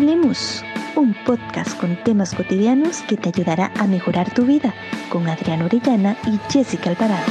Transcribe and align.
Hablemos, 0.00 0.64
un 0.96 1.14
podcast 1.26 1.78
con 1.78 2.02
temas 2.04 2.34
cotidianos 2.34 3.02
que 3.02 3.18
te 3.18 3.28
ayudará 3.28 3.70
a 3.76 3.86
mejorar 3.86 4.32
tu 4.32 4.46
vida 4.46 4.72
con 5.12 5.28
Adriana 5.28 5.66
Orellana 5.66 6.16
y 6.26 6.38
Jessica 6.50 6.88
Alvarado. 6.88 7.30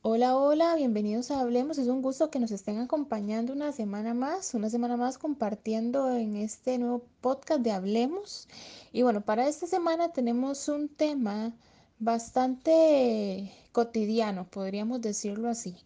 Hola, 0.00 0.38
hola, 0.38 0.74
bienvenidos 0.74 1.30
a 1.30 1.40
Hablemos. 1.40 1.76
Es 1.76 1.88
un 1.88 2.00
gusto 2.00 2.30
que 2.30 2.38
nos 2.38 2.50
estén 2.50 2.78
acompañando 2.78 3.52
una 3.52 3.72
semana 3.72 4.14
más, 4.14 4.54
una 4.54 4.70
semana 4.70 4.96
más 4.96 5.18
compartiendo 5.18 6.10
en 6.16 6.36
este 6.36 6.78
nuevo 6.78 7.04
podcast 7.20 7.60
de 7.60 7.72
Hablemos. 7.72 8.48
Y 8.90 9.02
bueno, 9.02 9.20
para 9.20 9.46
esta 9.46 9.66
semana 9.66 10.14
tenemos 10.14 10.66
un 10.70 10.88
tema 10.88 11.52
bastante 11.98 13.52
cotidiano, 13.72 14.46
podríamos 14.46 15.02
decirlo 15.02 15.50
así 15.50 15.76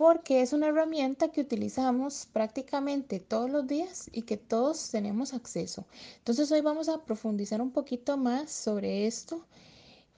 porque 0.00 0.40
es 0.40 0.54
una 0.54 0.68
herramienta 0.68 1.28
que 1.28 1.42
utilizamos 1.42 2.26
prácticamente 2.32 3.20
todos 3.20 3.50
los 3.50 3.66
días 3.66 4.08
y 4.10 4.22
que 4.22 4.38
todos 4.38 4.90
tenemos 4.90 5.34
acceso. 5.34 5.84
Entonces 6.16 6.50
hoy 6.50 6.62
vamos 6.62 6.88
a 6.88 7.04
profundizar 7.04 7.60
un 7.60 7.70
poquito 7.70 8.16
más 8.16 8.50
sobre 8.50 9.06
esto 9.06 9.44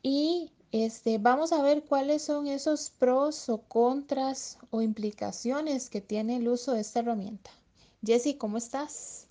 y 0.01 0.53
este, 0.71 1.19
vamos 1.19 1.53
a 1.53 1.65
ver 1.65 1.83
cuáles 1.83 2.23
son 2.23 2.47
esos 2.47 2.91
pros 2.91 3.49
o 3.49 3.63
contras 3.63 4.57
o 4.71 4.83
implicaciones 4.83 5.91
que 5.91 6.01
tiene 6.01 6.37
el 6.37 6.47
uso 6.47 6.75
de 6.75 6.81
esta 6.81 7.01
herramienta. 7.01 7.51
Jessie, 8.07 8.39
¿cómo 8.39 8.59
estás? 8.59 9.27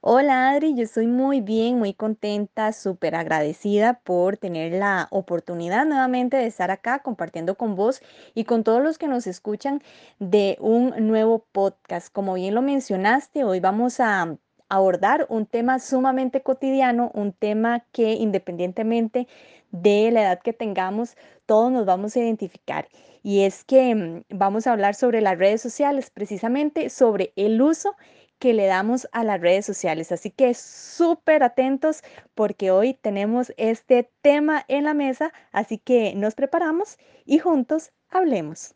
Hola 0.00 0.50
Adri, 0.50 0.76
yo 0.76 0.84
estoy 0.84 1.08
muy 1.08 1.40
bien, 1.40 1.76
muy 1.78 1.92
contenta, 1.92 2.72
súper 2.72 3.16
agradecida 3.16 4.00
por 4.04 4.36
tener 4.36 4.72
la 4.72 5.08
oportunidad 5.10 5.86
nuevamente 5.86 6.36
de 6.36 6.46
estar 6.46 6.70
acá 6.70 7.00
compartiendo 7.00 7.56
con 7.56 7.74
vos 7.74 8.00
y 8.32 8.44
con 8.44 8.62
todos 8.62 8.80
los 8.80 8.96
que 8.96 9.08
nos 9.08 9.26
escuchan 9.26 9.82
de 10.20 10.56
un 10.60 10.94
nuevo 11.08 11.44
podcast. 11.50 12.12
Como 12.12 12.34
bien 12.34 12.54
lo 12.54 12.62
mencionaste, 12.62 13.42
hoy 13.42 13.58
vamos 13.58 13.98
a 13.98 14.36
abordar 14.68 15.26
un 15.30 15.46
tema 15.46 15.80
sumamente 15.80 16.42
cotidiano, 16.42 17.10
un 17.14 17.32
tema 17.32 17.84
que 17.90 18.12
independientemente 18.12 19.26
de 19.72 20.12
la 20.12 20.22
edad 20.22 20.40
que 20.40 20.52
tengamos, 20.52 21.16
todos 21.44 21.72
nos 21.72 21.86
vamos 21.86 22.14
a 22.14 22.20
identificar. 22.20 22.88
Y 23.24 23.40
es 23.42 23.64
que 23.64 23.94
mm, 23.96 24.22
vamos 24.30 24.68
a 24.68 24.72
hablar 24.72 24.94
sobre 24.94 25.20
las 25.20 25.36
redes 25.38 25.60
sociales, 25.60 26.10
precisamente 26.10 26.88
sobre 26.88 27.32
el 27.34 27.60
uso 27.60 27.96
que 28.38 28.54
le 28.54 28.66
damos 28.66 29.08
a 29.12 29.24
las 29.24 29.40
redes 29.40 29.66
sociales. 29.66 30.12
Así 30.12 30.30
que 30.30 30.54
súper 30.54 31.42
atentos 31.42 32.02
porque 32.34 32.70
hoy 32.70 32.94
tenemos 32.94 33.52
este 33.56 34.10
tema 34.22 34.64
en 34.68 34.84
la 34.84 34.94
mesa, 34.94 35.32
así 35.52 35.78
que 35.78 36.14
nos 36.14 36.34
preparamos 36.34 36.98
y 37.24 37.38
juntos 37.38 37.92
hablemos. 38.08 38.74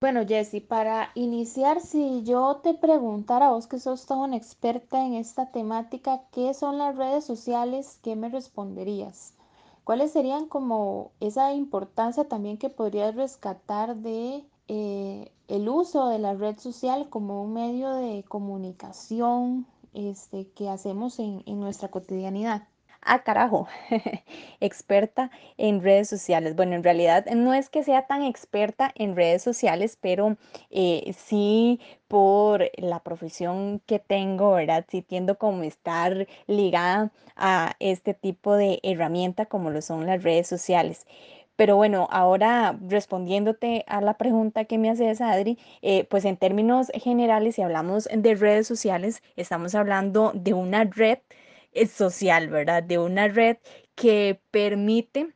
Bueno, 0.00 0.24
Jessie, 0.28 0.60
para 0.60 1.10
iniciar, 1.16 1.80
si 1.80 2.22
yo 2.22 2.60
te 2.62 2.72
preguntara, 2.74 3.50
vos 3.50 3.66
que 3.66 3.80
sos 3.80 4.06
toda 4.06 4.26
una 4.26 4.36
experta 4.36 5.04
en 5.04 5.14
esta 5.14 5.50
temática, 5.50 6.22
¿qué 6.30 6.54
son 6.54 6.78
las 6.78 6.96
redes 6.96 7.24
sociales? 7.24 7.98
¿Qué 8.00 8.14
me 8.14 8.28
responderías? 8.28 9.34
¿Cuáles 9.88 10.12
serían 10.12 10.48
como 10.48 11.12
esa 11.18 11.54
importancia 11.54 12.28
también 12.28 12.58
que 12.58 12.68
podrías 12.68 13.14
rescatar 13.14 13.96
de 13.96 14.44
eh, 14.68 15.32
el 15.48 15.66
uso 15.66 16.10
de 16.10 16.18
la 16.18 16.34
red 16.34 16.58
social 16.58 17.08
como 17.08 17.42
un 17.42 17.54
medio 17.54 17.94
de 17.94 18.22
comunicación 18.28 19.66
este, 19.94 20.46
que 20.50 20.68
hacemos 20.68 21.18
en 21.18 21.42
nuestra 21.58 21.88
cotidianidad? 21.88 22.68
Ah, 23.02 23.22
carajo, 23.22 23.68
experta 24.60 25.30
en 25.56 25.82
redes 25.82 26.08
sociales. 26.08 26.54
Bueno, 26.56 26.74
en 26.74 26.84
realidad 26.84 27.26
no 27.26 27.54
es 27.54 27.68
que 27.70 27.82
sea 27.82 28.06
tan 28.06 28.22
experta 28.22 28.92
en 28.94 29.16
redes 29.16 29.42
sociales, 29.42 29.98
pero 30.00 30.36
eh, 30.70 31.12
sí 31.16 31.80
por 32.08 32.70
la 32.76 33.00
profesión 33.02 33.80
que 33.86 33.98
tengo, 33.98 34.52
¿verdad? 34.52 34.84
Sí 34.88 35.02
tiendo 35.02 35.38
como 35.38 35.62
estar 35.62 36.26
ligada 36.46 37.12
a 37.36 37.74
este 37.80 38.14
tipo 38.14 38.54
de 38.56 38.80
herramienta 38.82 39.46
como 39.46 39.70
lo 39.70 39.82
son 39.82 40.06
las 40.06 40.22
redes 40.22 40.46
sociales. 40.48 41.06
Pero 41.56 41.74
bueno, 41.76 42.06
ahora 42.10 42.78
respondiéndote 42.88 43.84
a 43.88 44.00
la 44.00 44.14
pregunta 44.16 44.64
que 44.64 44.78
me 44.78 44.90
haces, 44.90 45.20
Adri, 45.20 45.58
eh, 45.82 46.04
pues 46.04 46.24
en 46.24 46.36
términos 46.36 46.90
generales, 46.94 47.56
si 47.56 47.62
hablamos 47.62 48.08
de 48.12 48.34
redes 48.36 48.66
sociales, 48.68 49.22
estamos 49.36 49.74
hablando 49.74 50.30
de 50.34 50.54
una 50.54 50.84
red 50.84 51.18
social, 51.86 52.48
¿verdad? 52.48 52.82
De 52.82 52.98
una 52.98 53.28
red 53.28 53.56
que 53.94 54.40
permite 54.50 55.28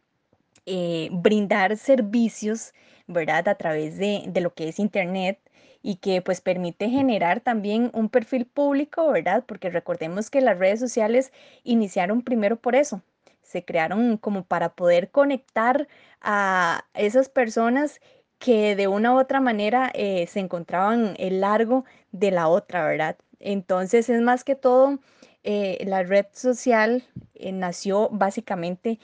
eh, 0.67 1.09
brindar 1.13 1.77
servicios, 1.77 2.73
¿verdad? 3.07 3.49
A 3.49 3.57
través 3.57 3.99
de, 3.99 4.25
de, 4.29 4.41
lo 4.41 4.55
que 4.55 4.69
es 4.69 4.79
Internet 4.79 5.39
y 5.83 5.97
que 5.97 6.23
pues 6.23 6.41
permite 6.41 6.89
generar 6.89 7.41
también 7.41 7.91
un 7.95 8.09
perfil 8.09 8.47
público, 8.47 9.11
¿verdad? 9.11 9.45
Porque 9.47 9.71
recordemos 9.71 10.31
que 10.31 10.41
las 10.41 10.59
redes 10.59 10.81
sociales 10.81 11.33
iniciaron 11.65 12.23
primero 12.23 12.57
por 12.57 12.77
eso. 12.77 13.03
Se 13.43 13.65
crearon 13.65 14.17
como 14.17 14.45
para 14.45 14.75
poder 14.75 15.11
conectar 15.11 15.89
a 16.21 16.87
esas 16.95 17.29
personas 17.29 18.01
que 18.39 18.77
de 18.77 18.89
una 18.89 19.15
u 19.15 19.19
otra 19.21 19.41
manera 19.41 19.91
eh, 19.95 20.27
se 20.27 20.41
encontraban 20.41 21.15
el 21.19 21.41
largo 21.41 21.85
de 22.13 22.31
la 22.33 22.49
otra, 22.49 22.85
¿verdad? 22.85 23.17
Entonces 23.39 24.09
es 24.09 24.21
más 24.21 24.45
que 24.45 24.55
todo 24.57 24.99
eh, 25.45 25.83
la 25.87 26.03
red 26.03 26.27
social 26.33 27.05
eh, 27.35 27.53
nació 27.53 28.09
básicamente 28.11 29.01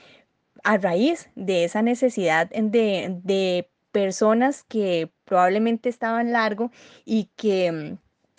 a 0.65 0.76
raíz 0.78 1.31
de 1.34 1.65
esa 1.65 1.82
necesidad 1.82 2.49
de, 2.50 3.69
personas 3.93 4.65
que 4.69 5.10
probablemente 5.25 5.88
estaban 5.88 6.31
largo 6.32 6.71
y 7.06 7.31
que 7.37 7.72
mm, 7.72 7.99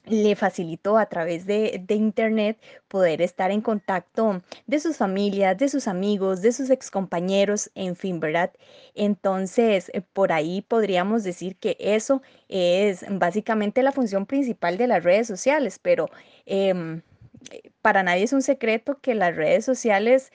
le 0.09 0.35
facilitó 0.35 0.97
a 0.97 1.07
través 1.07 1.45
de, 1.45 1.83
internet 1.89 2.57
poder 2.87 3.21
estar 3.21 3.51
en 3.51 3.61
contacto 3.61 4.41
de 4.67 4.79
sus 4.79 4.97
familias, 4.97 5.57
de 5.57 5.67
sus 5.69 5.87
amigos, 5.87 6.41
de 6.41 6.53
sus 6.53 6.69
excompañeros, 6.69 7.71
en 7.75 7.95
fin, 7.95 8.19
¿verdad? 8.19 8.51
Entonces, 8.95 9.91
eh, 9.93 10.01
por 10.01 10.31
ahí 10.31 10.61
podríamos 10.61 11.23
decir 11.23 11.57
que 11.57 11.75
eso 11.79 12.21
es 12.47 13.03
básicamente 13.09 13.83
la 13.83 13.91
función 13.91 14.25
principal 14.25 14.77
de 14.77 14.87
las 14.87 15.03
redes 15.03 15.27
sociales, 15.27 15.79
pero 15.81 16.09
em, 16.45 17.01
para 17.81 18.03
nadie 18.03 18.23
es 18.23 18.33
un 18.33 18.41
secreto 18.41 18.99
que 19.01 19.15
las 19.15 19.35
redes 19.35 19.65
sociales 19.65 20.31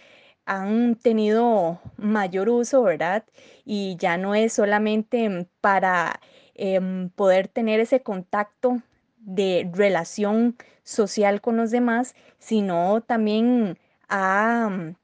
han 0.47 0.97
tenido 0.97 1.81
mayor 1.97 2.49
uso, 2.49 2.83
¿verdad? 2.83 3.25
Y 3.65 3.97
ya 3.99 4.17
no 4.17 4.35
es 4.35 4.53
solamente 4.53 5.49
para 5.61 6.21
em, 6.55 7.11
poder 7.11 7.49
tener 7.49 7.81
ese 7.81 8.03
contacto 8.03 8.83
de 9.19 9.71
relación 9.73 10.57
social 10.83 11.41
con 11.41 11.57
los 11.57 11.71
demás, 11.71 12.15
sino 12.39 13.01
también 13.01 13.79
ha 14.09 14.95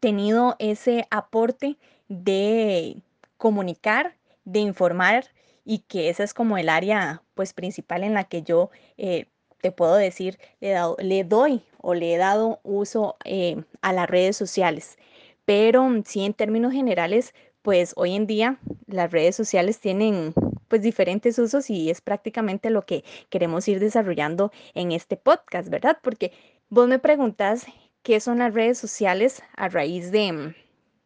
tenido 0.00 0.56
ese 0.58 1.06
aporte 1.10 1.76
de 2.08 2.96
comunicar, 3.36 4.16
de 4.44 4.60
informar 4.60 5.26
y 5.64 5.80
que 5.80 6.08
esa 6.08 6.24
es 6.24 6.32
como 6.34 6.56
el 6.56 6.68
área 6.70 7.22
pues 7.34 7.52
principal 7.52 8.04
en 8.04 8.14
la 8.14 8.24
que 8.24 8.42
yo 8.42 8.70
eh, 8.96 9.26
te 9.60 9.72
puedo 9.72 9.94
decir, 9.96 10.38
le, 10.60 11.24
doy 11.24 11.62
o 11.80 11.94
le 11.94 12.14
he 12.14 12.16
dado 12.16 12.60
uso 12.62 13.16
eh, 13.24 13.62
a 13.82 13.92
las 13.92 14.08
redes 14.08 14.36
sociales. 14.36 14.98
Pero 15.44 15.88
sí, 16.04 16.24
en 16.24 16.34
términos 16.34 16.72
generales, 16.72 17.34
pues 17.62 17.92
hoy 17.96 18.14
en 18.14 18.26
día 18.26 18.58
las 18.86 19.10
redes 19.10 19.36
sociales 19.36 19.80
tienen 19.80 20.34
pues 20.68 20.82
diferentes 20.82 21.38
usos 21.38 21.70
y 21.70 21.90
es 21.90 22.00
prácticamente 22.00 22.70
lo 22.70 22.84
que 22.84 23.04
queremos 23.30 23.66
ir 23.68 23.80
desarrollando 23.80 24.52
en 24.74 24.92
este 24.92 25.16
podcast, 25.16 25.68
¿verdad? 25.68 25.98
Porque 26.02 26.32
vos 26.68 26.88
me 26.88 26.98
preguntas 26.98 27.66
qué 28.02 28.20
son 28.20 28.38
las 28.38 28.54
redes 28.54 28.78
sociales 28.78 29.42
a 29.56 29.68
raíz 29.68 30.12
de, 30.12 30.54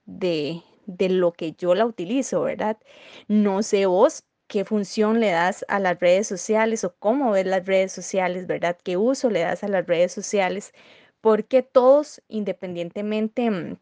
de, 0.05 0.63
de 0.87 1.09
lo 1.09 1.33
que 1.33 1.53
yo 1.53 1.75
la 1.75 1.87
utilizo, 1.87 2.43
¿verdad? 2.43 2.79
No 3.29 3.63
sé 3.63 3.87
vos, 3.87 4.25
qué 4.53 4.67
función 4.67 5.19
le 5.19 5.31
das 5.31 5.65
a 5.69 5.79
las 5.79 5.99
redes 5.99 6.27
sociales 6.27 6.85
o 6.85 6.95
cómo 6.99 7.31
ves 7.31 7.47
las 7.47 7.65
redes 7.65 7.91
sociales, 7.91 8.47
¿verdad? 8.47 8.77
¿Qué 8.85 8.99
uso 8.99 9.31
le 9.31 9.41
das 9.41 9.65
a 9.65 9.69
las 9.69 9.87
redes 9.87 10.13
sociales? 10.13 10.75
Porque 11.23 11.63
todos, 11.63 12.21
independientemente 12.29 13.51
mm, 13.51 13.77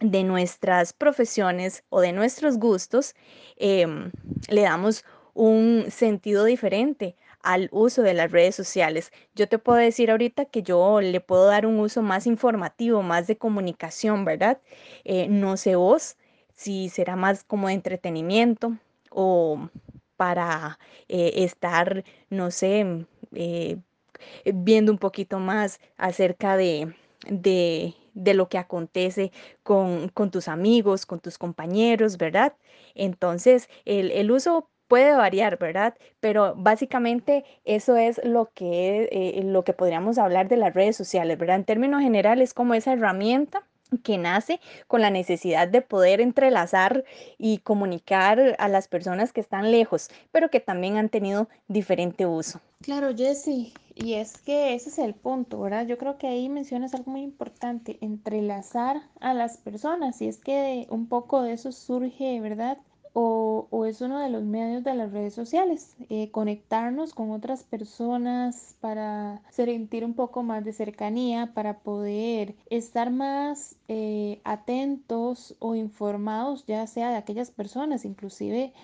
de 0.00 0.24
nuestras 0.24 0.92
profesiones 0.92 1.84
o 1.90 2.00
de 2.00 2.12
nuestros 2.12 2.58
gustos, 2.58 3.14
em, 3.56 4.10
le 4.48 4.62
damos 4.62 5.04
un 5.32 5.86
sentido 5.90 6.44
diferente 6.44 7.14
al 7.44 7.68
uso 7.70 8.02
de 8.02 8.14
las 8.14 8.32
redes 8.32 8.56
sociales. 8.56 9.12
Yo 9.36 9.48
te 9.48 9.58
puedo 9.58 9.78
decir 9.78 10.10
ahorita 10.10 10.46
que 10.46 10.64
yo 10.64 11.00
le 11.00 11.20
puedo 11.20 11.46
dar 11.46 11.66
un 11.66 11.78
uso 11.78 12.02
más 12.02 12.26
informativo, 12.26 13.00
más 13.02 13.28
de 13.28 13.38
comunicación, 13.38 14.24
¿verdad? 14.24 14.60
Eh, 15.04 15.28
no 15.28 15.56
sé 15.56 15.76
vos 15.76 16.16
si 16.56 16.88
será 16.88 17.14
más 17.14 17.44
como 17.44 17.68
de 17.68 17.74
entretenimiento 17.74 18.76
o 19.10 19.70
para 20.16 20.78
eh, 21.08 21.32
estar, 21.36 22.04
no 22.30 22.50
sé, 22.50 23.06
eh, 23.34 23.78
viendo 24.44 24.92
un 24.92 24.98
poquito 24.98 25.38
más 25.38 25.80
acerca 25.96 26.56
de, 26.56 26.94
de, 27.28 27.94
de 28.14 28.34
lo 28.34 28.48
que 28.48 28.58
acontece 28.58 29.32
con, 29.62 30.08
con 30.10 30.30
tus 30.30 30.48
amigos, 30.48 31.06
con 31.06 31.20
tus 31.20 31.38
compañeros, 31.38 32.16
¿verdad? 32.18 32.54
Entonces, 32.94 33.68
el, 33.84 34.10
el 34.12 34.30
uso 34.30 34.70
puede 34.88 35.14
variar, 35.16 35.58
¿verdad? 35.58 35.94
Pero 36.20 36.54
básicamente 36.56 37.44
eso 37.64 37.96
es 37.96 38.20
lo 38.24 38.50
que, 38.54 39.08
eh, 39.12 39.42
lo 39.44 39.64
que 39.64 39.72
podríamos 39.72 40.18
hablar 40.18 40.48
de 40.48 40.56
las 40.56 40.74
redes 40.74 40.96
sociales, 40.96 41.38
¿verdad? 41.38 41.56
En 41.56 41.64
términos 41.64 42.02
generales, 42.02 42.54
como 42.54 42.74
esa 42.74 42.92
herramienta 42.92 43.66
que 44.02 44.18
nace 44.18 44.60
con 44.86 45.00
la 45.00 45.10
necesidad 45.10 45.68
de 45.68 45.82
poder 45.82 46.20
entrelazar 46.20 47.04
y 47.38 47.58
comunicar 47.58 48.56
a 48.58 48.68
las 48.68 48.88
personas 48.88 49.32
que 49.32 49.40
están 49.40 49.70
lejos, 49.70 50.08
pero 50.32 50.50
que 50.50 50.60
también 50.60 50.96
han 50.96 51.08
tenido 51.08 51.48
diferente 51.68 52.26
uso. 52.26 52.60
Claro, 52.82 53.14
Jessy, 53.16 53.72
y 53.94 54.14
es 54.14 54.38
que 54.38 54.74
ese 54.74 54.90
es 54.90 54.98
el 54.98 55.14
punto, 55.14 55.60
¿verdad? 55.60 55.86
Yo 55.86 55.96
creo 55.98 56.18
que 56.18 56.26
ahí 56.26 56.48
mencionas 56.48 56.94
algo 56.94 57.12
muy 57.12 57.22
importante, 57.22 57.98
entrelazar 58.00 59.02
a 59.20 59.32
las 59.32 59.56
personas, 59.56 60.20
y 60.20 60.28
es 60.28 60.38
que 60.38 60.86
un 60.90 61.08
poco 61.08 61.42
de 61.42 61.54
eso 61.54 61.72
surge, 61.72 62.40
¿verdad? 62.40 62.78
O, 63.18 63.86
es 63.86 64.02
uno 64.02 64.18
de 64.18 64.28
los 64.28 64.44
medios 64.44 64.84
de 64.84 64.94
las 64.94 65.10
redes 65.10 65.32
sociales, 65.32 65.96
eh, 66.10 66.30
conectarnos 66.32 67.14
con 67.14 67.30
otras 67.30 67.64
personas 67.64 68.76
para 68.80 69.40
sentir 69.50 70.04
un 70.04 70.12
poco 70.12 70.42
más 70.42 70.66
de 70.66 70.74
cercanía, 70.74 71.52
para 71.54 71.78
poder 71.78 72.56
estar 72.68 73.10
más 73.10 73.76
eh, 73.88 74.42
atentos 74.44 75.56
o 75.60 75.74
informados, 75.74 76.66
ya 76.66 76.86
sea 76.86 77.08
de 77.08 77.16
aquellas 77.16 77.50
personas, 77.50 78.04
inclusive 78.04 78.74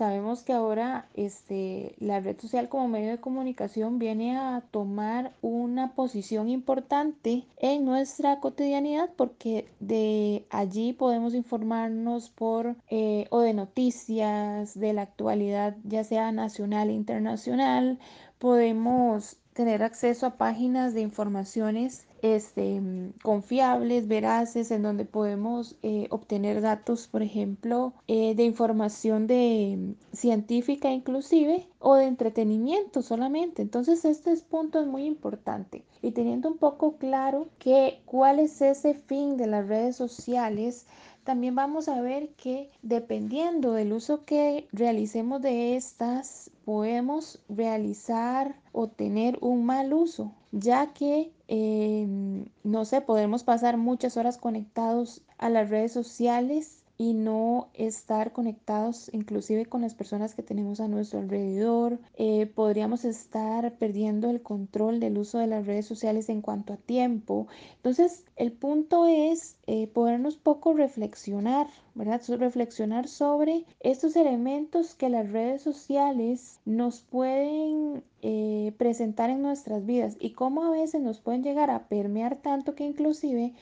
Sabemos 0.00 0.44
que 0.44 0.54
ahora 0.54 1.10
este, 1.12 1.94
la 1.98 2.20
red 2.20 2.40
social 2.40 2.70
como 2.70 2.88
medio 2.88 3.10
de 3.10 3.20
comunicación 3.20 3.98
viene 3.98 4.34
a 4.34 4.62
tomar 4.70 5.34
una 5.42 5.94
posición 5.94 6.48
importante 6.48 7.44
en 7.58 7.84
nuestra 7.84 8.40
cotidianidad 8.40 9.10
porque 9.14 9.68
de 9.78 10.46
allí 10.48 10.94
podemos 10.94 11.34
informarnos 11.34 12.30
por 12.30 12.76
eh, 12.88 13.26
o 13.28 13.40
de 13.40 13.52
noticias 13.52 14.72
de 14.80 14.94
la 14.94 15.02
actualidad, 15.02 15.76
ya 15.84 16.02
sea 16.02 16.32
nacional 16.32 16.88
e 16.88 16.94
internacional. 16.94 17.98
Podemos 18.38 19.36
tener 19.52 19.82
acceso 19.82 20.26
a 20.26 20.36
páginas 20.36 20.94
de 20.94 21.00
informaciones 21.00 22.06
este, 22.22 22.80
confiables, 23.22 24.06
veraces, 24.06 24.70
en 24.70 24.82
donde 24.82 25.04
podemos 25.04 25.76
eh, 25.82 26.06
obtener 26.10 26.60
datos, 26.60 27.08
por 27.08 27.22
ejemplo, 27.22 27.94
eh, 28.08 28.34
de 28.34 28.44
información 28.44 29.26
de 29.26 29.76
mm, 29.78 30.16
científica 30.16 30.90
inclusive 30.90 31.66
o 31.78 31.94
de 31.94 32.04
entretenimiento 32.04 33.02
solamente. 33.02 33.62
Entonces 33.62 34.04
este 34.04 34.36
punto 34.48 34.80
es 34.80 34.86
muy 34.86 35.04
importante 35.04 35.84
y 36.02 36.12
teniendo 36.12 36.48
un 36.48 36.58
poco 36.58 36.96
claro 36.96 37.48
que 37.58 38.00
cuál 38.04 38.38
es 38.38 38.60
ese 38.60 38.94
fin 38.94 39.36
de 39.36 39.46
las 39.46 39.66
redes 39.66 39.96
sociales, 39.96 40.86
también 41.24 41.54
vamos 41.54 41.88
a 41.88 42.00
ver 42.00 42.30
que 42.30 42.70
dependiendo 42.82 43.72
del 43.72 43.92
uso 43.92 44.24
que 44.24 44.68
realicemos 44.72 45.42
de 45.42 45.76
estas, 45.76 46.50
podemos 46.64 47.40
realizar 47.48 48.56
o 48.72 48.88
tener 48.88 49.38
un 49.40 49.64
mal 49.64 49.92
uso, 49.92 50.32
ya 50.52 50.92
que, 50.92 51.32
em, 51.48 52.46
no 52.64 52.84
sé, 52.84 53.00
podemos 53.00 53.44
pasar 53.44 53.76
muchas 53.76 54.16
horas 54.16 54.38
conectados 54.38 55.22
a 55.38 55.48
las 55.48 55.68
redes 55.70 55.92
sociales 55.92 56.79
y 57.00 57.14
no 57.14 57.70
estar 57.72 58.30
conectados 58.34 59.08
inclusive 59.14 59.64
con 59.64 59.80
las 59.80 59.94
personas 59.94 60.34
que 60.34 60.42
tenemos 60.42 60.80
a 60.80 60.86
nuestro 60.86 61.20
alrededor. 61.20 61.98
Eh, 62.18 62.44
podríamos 62.44 63.06
estar 63.06 63.72
perdiendo 63.78 64.28
el 64.28 64.42
control 64.42 65.00
del 65.00 65.16
uso 65.16 65.38
de 65.38 65.46
las 65.46 65.64
redes 65.64 65.86
sociales 65.86 66.28
en 66.28 66.42
cuanto 66.42 66.74
a 66.74 66.76
tiempo. 66.76 67.46
Entonces, 67.76 68.26
el 68.36 68.52
punto 68.52 69.06
es 69.06 69.56
eh, 69.66 69.86
podernos 69.86 70.36
poco 70.36 70.74
reflexionar, 70.74 71.68
¿verdad? 71.94 72.20
Reflexionar 72.38 73.08
sobre 73.08 73.64
estos 73.80 74.14
elementos 74.14 74.94
que 74.94 75.08
las 75.08 75.32
redes 75.32 75.62
sociales 75.62 76.60
nos 76.66 77.00
pueden 77.00 78.04
eh, 78.20 78.74
presentar 78.76 79.30
en 79.30 79.40
nuestras 79.40 79.86
vidas 79.86 80.18
y 80.20 80.32
cómo 80.32 80.64
a 80.64 80.70
veces 80.70 81.00
nos 81.00 81.18
pueden 81.22 81.42
llegar 81.42 81.70
a 81.70 81.88
permear 81.88 82.36
tanto 82.42 82.74
que 82.74 82.84
inclusive 82.84 83.54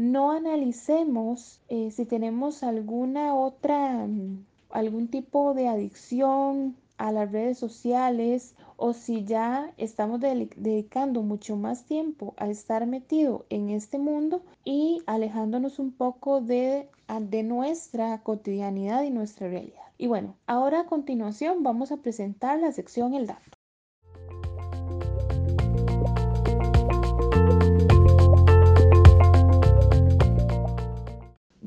no 0.00 0.30
analicemos 0.30 1.60
eh, 1.68 1.90
si 1.90 2.06
tenemos 2.06 2.62
alguna 2.62 3.34
otra, 3.34 4.06
mm, 4.06 4.46
algún 4.70 5.08
tipo 5.08 5.52
de 5.52 5.68
adicción 5.68 6.74
a 6.96 7.12
las 7.12 7.30
redes 7.30 7.58
sociales 7.58 8.54
o 8.78 8.94
si 8.94 9.26
ya 9.26 9.74
estamos 9.76 10.20
dedicando 10.20 11.20
mucho 11.20 11.56
más 11.56 11.84
tiempo 11.84 12.32
a 12.38 12.48
estar 12.48 12.86
metido 12.86 13.44
en 13.50 13.68
este 13.68 13.98
mundo 13.98 14.42
y 14.64 15.02
alejándonos 15.04 15.78
un 15.78 15.92
poco 15.92 16.40
de, 16.40 16.88
de 17.20 17.42
nuestra 17.42 18.22
cotidianidad 18.22 19.02
y 19.02 19.10
nuestra 19.10 19.48
realidad. 19.48 19.84
Y 19.98 20.06
bueno, 20.06 20.34
ahora 20.46 20.80
a 20.80 20.86
continuación 20.86 21.62
vamos 21.62 21.92
a 21.92 21.98
presentar 21.98 22.58
la 22.58 22.72
sección 22.72 23.12
El 23.12 23.26
dato. 23.26 23.59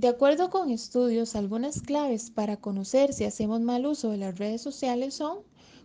De 0.03 0.09
acuerdo 0.09 0.49
con 0.49 0.69
estudios, 0.69 1.33
algunas 1.33 1.81
claves 1.81 2.29
para 2.29 2.57
conocer 2.57 3.13
si 3.13 3.23
hacemos 3.23 3.61
mal 3.61 3.85
uso 3.85 4.09
de 4.09 4.17
las 4.17 4.37
redes 4.37 4.61
sociales 4.61 5.13
son 5.13 5.37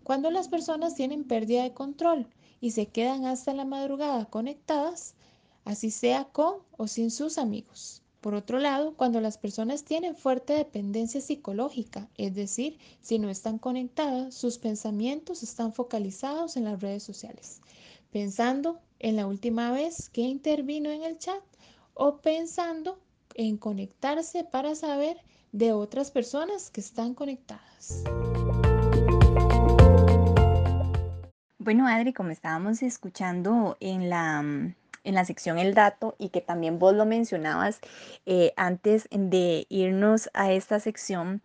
cuando 0.02 0.32
las 0.32 0.48
personas 0.48 0.96
tienen 0.96 1.22
pérdida 1.22 1.62
de 1.62 1.72
control 1.72 2.26
y 2.60 2.72
se 2.72 2.86
quedan 2.86 3.26
hasta 3.26 3.54
la 3.54 3.64
madrugada 3.64 4.24
conectadas, 4.24 5.14
así 5.64 5.92
sea 5.92 6.24
con 6.24 6.56
o 6.76 6.88
sin 6.88 7.12
sus 7.12 7.38
amigos. 7.38 8.02
Por 8.20 8.34
otro 8.34 8.58
lado, 8.58 8.96
cuando 8.96 9.20
las 9.20 9.38
personas 9.38 9.84
tienen 9.84 10.16
fuerte 10.16 10.54
dependencia 10.54 11.20
psicológica, 11.20 12.08
es 12.16 12.34
decir, 12.34 12.76
si 13.00 13.20
no 13.20 13.30
están 13.30 13.60
conectadas, 13.60 14.34
sus 14.34 14.58
pensamientos 14.58 15.44
están 15.44 15.72
focalizados 15.72 16.56
en 16.56 16.64
las 16.64 16.80
redes 16.80 17.04
sociales, 17.04 17.60
pensando 18.10 18.80
en 18.98 19.14
la 19.14 19.28
última 19.28 19.70
vez 19.70 20.08
que 20.08 20.22
intervino 20.22 20.90
en 20.90 21.04
el 21.04 21.18
chat 21.18 21.44
o 21.94 22.16
pensando 22.16 22.98
en 23.38 23.56
conectarse 23.56 24.44
para 24.44 24.74
saber 24.74 25.16
de 25.52 25.72
otras 25.72 26.10
personas 26.10 26.70
que 26.70 26.82
están 26.82 27.14
conectadas. 27.14 28.02
Bueno, 31.58 31.86
Adri, 31.86 32.12
como 32.12 32.30
estábamos 32.30 32.82
escuchando 32.82 33.76
en 33.80 34.10
la, 34.10 34.40
en 34.40 35.14
la 35.14 35.24
sección 35.24 35.58
El 35.58 35.74
dato 35.74 36.16
y 36.18 36.30
que 36.30 36.40
también 36.40 36.78
vos 36.78 36.94
lo 36.94 37.06
mencionabas 37.06 37.80
eh, 38.26 38.52
antes 38.56 39.08
de 39.10 39.66
irnos 39.68 40.28
a 40.34 40.52
esta 40.52 40.80
sección, 40.80 41.40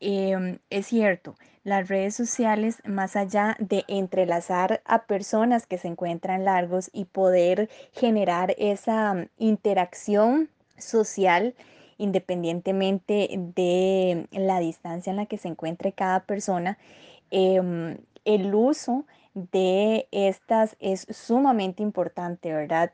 em, 0.00 0.58
es 0.70 0.86
cierto, 0.86 1.36
las 1.62 1.88
redes 1.88 2.14
sociales, 2.14 2.82
más 2.86 3.16
allá 3.16 3.56
de 3.58 3.84
entrelazar 3.88 4.82
a 4.84 5.06
personas 5.06 5.66
que 5.66 5.78
se 5.78 5.88
encuentran 5.88 6.44
largos 6.44 6.88
y 6.92 7.04
poder 7.06 7.68
generar 7.92 8.54
esa 8.58 9.28
interacción 9.38 10.50
social 10.78 11.54
independientemente 11.98 13.28
de 13.54 14.28
la 14.32 14.58
distancia 14.58 15.10
en 15.10 15.16
la 15.16 15.26
que 15.26 15.38
se 15.38 15.48
encuentre 15.48 15.92
cada 15.92 16.20
persona, 16.20 16.78
em, 17.30 17.98
el 18.24 18.54
uso 18.54 19.06
de 19.34 20.08
estas 20.12 20.76
es 20.80 21.06
sumamente 21.10 21.82
importante, 21.82 22.52
¿verdad? 22.52 22.92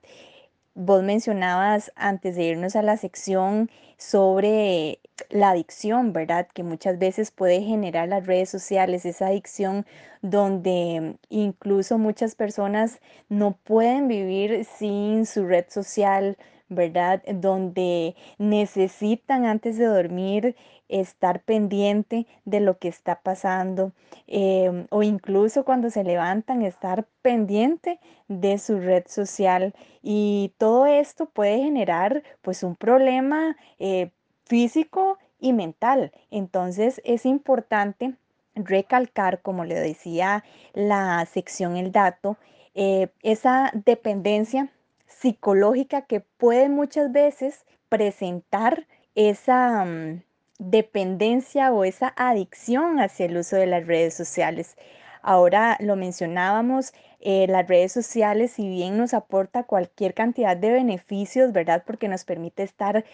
Vos 0.75 1.03
mencionabas 1.03 1.93
antes 1.97 2.37
de 2.37 2.45
irnos 2.45 2.77
a 2.77 2.83
la 2.83 2.97
sección 2.97 3.71
sobre 3.99 5.01
la 5.29 5.51
adicción, 5.51 6.13
¿verdad? 6.13 6.49
Que 6.55 6.63
muchas 6.63 6.99
veces 6.99 7.31
puede 7.33 7.63
generar 7.63 8.09
las 8.09 8.27
redes 8.27 8.49
sociales, 8.49 9.05
esa 9.05 9.27
adicción 9.27 9.85
donde 10.23 11.17
incluso 11.29 11.99
muchas 11.99 12.35
personas 12.35 13.01
no 13.29 13.53
pueden 13.65 14.09
vivir 14.09 14.65
sin 14.65 15.27
su 15.27 15.47
red 15.47 15.67
social, 15.69 16.39
¿verdad? 16.71 17.23
Donde 17.27 18.15
necesitan 18.39 19.45
antes 19.45 19.77
de 19.77 19.85
dormir 19.85 20.57
estar 20.89 21.43
pendiente 21.43 22.27
de 22.45 22.61
lo 22.61 22.79
que 22.79 22.89
está 22.89 23.21
pasando 23.21 23.93
em, 24.27 24.87
o 24.91 25.03
incluso 25.03 25.65
cuando 25.65 25.91
se 25.91 26.05
levantan 26.05 26.63
estar 26.63 27.07
pendiente 27.23 28.01
de 28.29 28.59
su 28.59 28.79
red 28.79 29.05
social 29.07 29.75
y 30.03 30.53
todo 30.59 30.87
esto 30.87 31.27
puede 31.27 31.59
generar 31.59 32.23
pues 32.43 32.63
un 32.63 32.77
problema 32.77 33.57
eh, 33.79 34.11
físico 34.47 35.19
y 35.39 35.53
mental. 35.53 36.13
Entonces 36.31 37.01
es 37.05 37.27
importante 37.27 38.15
recalcar, 38.55 39.43
como 39.43 39.65
le 39.65 39.75
decía 39.75 40.45
la 40.75 41.25
sección 41.27 41.77
El 41.77 41.93
Dato, 41.93 42.37
eh, 42.75 43.09
esa 43.23 43.71
dependencia 43.75 44.71
psicológica 45.11 46.03
que 46.03 46.21
puede 46.21 46.69
muchas 46.69 47.13
veces 47.13 47.67
presentar 47.89 48.87
esa 49.15 49.85
mm, 49.85 50.23
dependencia 50.59 51.73
o 51.73 51.85
esa 51.85 52.13
adicción 52.17 53.01
hacia 53.01 53.27
el 53.27 53.37
uso 53.37 53.57
de 53.57 53.67
las 53.67 53.87
redes 53.87 54.15
sociales. 54.15 54.77
ahora 55.23 55.77
lo 55.81 55.97
mencionábamos, 55.97 56.95
eh, 57.21 57.47
las 57.49 57.69
redes 57.69 57.93
sociales, 57.93 58.53
si 58.53 58.69
bien 58.69 58.97
nos 58.97 59.13
aporta 59.13 59.65
cualquier 59.65 60.15
cantidad 60.15 60.57
de 60.57 60.71
beneficios, 60.73 61.53
¿verdad? 61.53 61.85
Porque 61.87 62.09
nos 62.09 62.25
permite 62.25 62.63
estar 62.63 63.05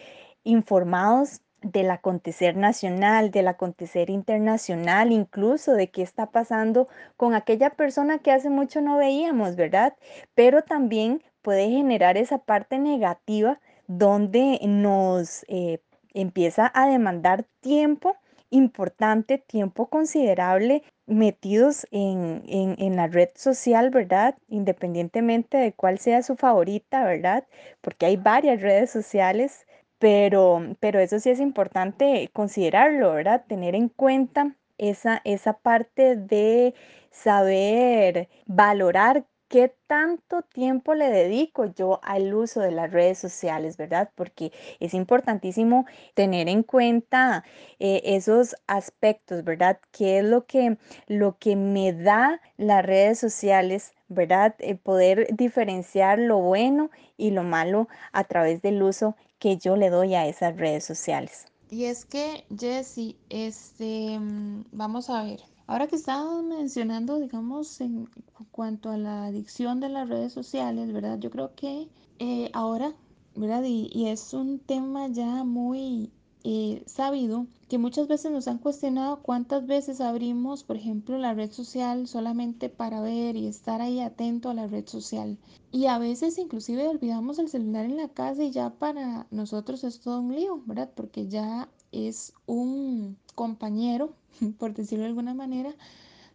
informados 0.45 1.41
del 1.61 1.91
acontecer 1.91 2.55
nacional, 2.55 3.31
del 3.31 3.47
acontecer 3.47 4.09
internacional, 4.09 5.11
incluso 5.11 5.73
de 5.73 5.89
qué 5.89 6.03
está 6.03 6.31
pasando 6.31 6.87
con 7.17 7.33
aquella 7.33 7.71
persona 7.71 8.19
que 8.19 8.31
hace 8.31 8.49
mucho 8.49 8.79
no 8.81 8.97
veíamos, 8.97 9.55
¿verdad? 9.55 9.95
Pero 10.35 10.63
también 10.63 11.21
puede 11.41 11.69
generar 11.69 12.17
esa 12.17 12.39
parte 12.39 12.79
negativa 12.79 13.59
donde 13.87 14.59
nos 14.63 15.45
eh, 15.47 15.79
empieza 16.13 16.71
a 16.73 16.87
demandar 16.87 17.45
tiempo 17.61 18.15
importante, 18.49 19.37
tiempo 19.37 19.87
considerable 19.87 20.83
metidos 21.05 21.85
en, 21.91 22.43
en, 22.47 22.95
la 22.95 23.07
red 23.07 23.29
social, 23.35 23.89
¿verdad? 23.89 24.35
Independientemente 24.47 25.57
de 25.57 25.73
cuál 25.73 25.99
sea 25.99 26.21
su 26.21 26.35
favorita, 26.37 27.03
¿verdad? 27.05 27.45
Porque 27.81 28.05
hay 28.05 28.17
varias 28.17 28.61
redes 28.61 28.89
sociales 28.89 29.67
pero, 29.99 30.75
pero 30.79 30.99
eso 30.99 31.19
sí 31.19 31.29
es 31.29 31.39
importante 31.39 32.29
considerarlo, 32.33 33.13
¿verdad? 33.13 33.45
Tener 33.47 33.75
en 33.75 33.89
cuenta 33.89 34.55
esa, 34.77 35.21
esa 35.25 35.53
parte 35.53 36.15
de 36.15 36.75
saber 37.11 38.29
valorar 38.45 39.25
qué 39.47 39.75
tanto 39.87 40.41
tiempo 40.41 40.93
le 40.93 41.09
dedico 41.09 41.65
yo 41.65 41.99
al 42.03 42.33
uso 42.33 42.61
de 42.61 42.71
las 42.71 42.91
redes 42.91 43.17
sociales, 43.17 43.77
¿verdad? 43.77 44.11
Porque 44.15 44.51
es 44.79 44.93
importantísimo 44.93 45.85
tener 46.13 46.49
en 46.49 46.63
cuenta 46.63 47.43
eh, 47.79 48.01
esos 48.03 48.55
aspectos, 48.67 49.43
¿verdad? 49.43 49.79
¿Qué 49.91 50.19
es 50.19 50.25
lo 50.25 50.45
que, 50.45 50.77
lo 51.07 51.37
que 51.37 51.55
me 51.55 51.93
da 51.93 52.41
las 52.57 52.85
redes 52.85 53.19
sociales? 53.19 53.93
¿Verdad? 54.09 54.55
Eh, 54.59 54.75
poder 54.75 55.27
diferenciar 55.35 56.17
lo 56.19 56.39
bueno 56.39 56.89
y 57.17 57.31
lo 57.31 57.43
malo 57.43 57.89
a 58.13 58.23
través 58.23 58.61
del 58.61 58.81
uso 58.81 59.15
que 59.39 59.57
yo 59.57 59.75
le 59.75 59.89
doy 59.89 60.15
a 60.15 60.27
esas 60.27 60.55
redes 60.55 60.85
sociales. 60.85 61.45
Y 61.69 61.85
es 61.85 62.05
que, 62.05 62.45
Jessie, 62.57 63.17
este, 63.29 64.17
mm, 64.17 64.65
vamos 64.71 65.09
a 65.09 65.23
ver, 65.23 65.41
ahora 65.67 65.87
que 65.87 65.97
estamos 65.97 66.43
mencionando, 66.43 67.19
digamos, 67.19 67.79
en 67.81 68.09
cuanto 68.51 68.89
a 68.89 68.97
la 68.97 69.25
adicción 69.25 69.79
de 69.79 69.89
las 69.89 70.09
redes 70.09 70.33
sociales, 70.33 70.91
¿verdad? 70.91 71.19
Yo 71.19 71.29
creo 71.29 71.53
que 71.55 71.89
eh, 72.19 72.49
ahora, 72.53 72.93
¿verdad? 73.35 73.63
Y, 73.63 73.89
y, 73.93 74.07
es 74.07 74.33
un 74.33 74.59
tema 74.59 75.07
ya 75.09 75.43
muy 75.43 76.11
eh, 76.43 76.83
sabido 76.85 77.45
que 77.67 77.77
muchas 77.77 78.07
veces 78.07 78.31
nos 78.31 78.47
han 78.47 78.59
cuestionado 78.59 79.21
cuántas 79.21 79.67
veces 79.67 79.99
abrimos, 79.99 80.63
por 80.63 80.77
ejemplo, 80.77 81.17
la 81.17 81.33
red 81.33 81.51
social 81.51 82.07
solamente 82.07 82.69
para 82.69 83.01
ver 83.01 83.35
y 83.35 83.47
estar 83.47 83.81
ahí 83.81 83.99
atento 83.99 84.49
a 84.49 84.53
la 84.53 84.67
red 84.67 84.87
social. 84.87 85.37
Y 85.71 85.87
a 85.87 85.97
veces 85.97 86.37
inclusive 86.37 86.87
olvidamos 86.87 87.39
el 87.39 87.49
celular 87.49 87.83
en 87.85 87.97
la 87.97 88.07
casa 88.07 88.43
y 88.43 88.51
ya 88.51 88.69
para 88.69 89.27
nosotros 89.31 89.83
es 89.83 89.99
todo 89.99 90.21
un 90.21 90.33
lío, 90.33 90.63
¿verdad? 90.65 90.89
Porque 90.95 91.27
ya 91.27 91.67
es 91.97 92.33
un 92.45 93.17
compañero, 93.35 94.13
por 94.59 94.73
decirlo 94.73 95.03
de 95.03 95.09
alguna 95.09 95.33
manera, 95.33 95.73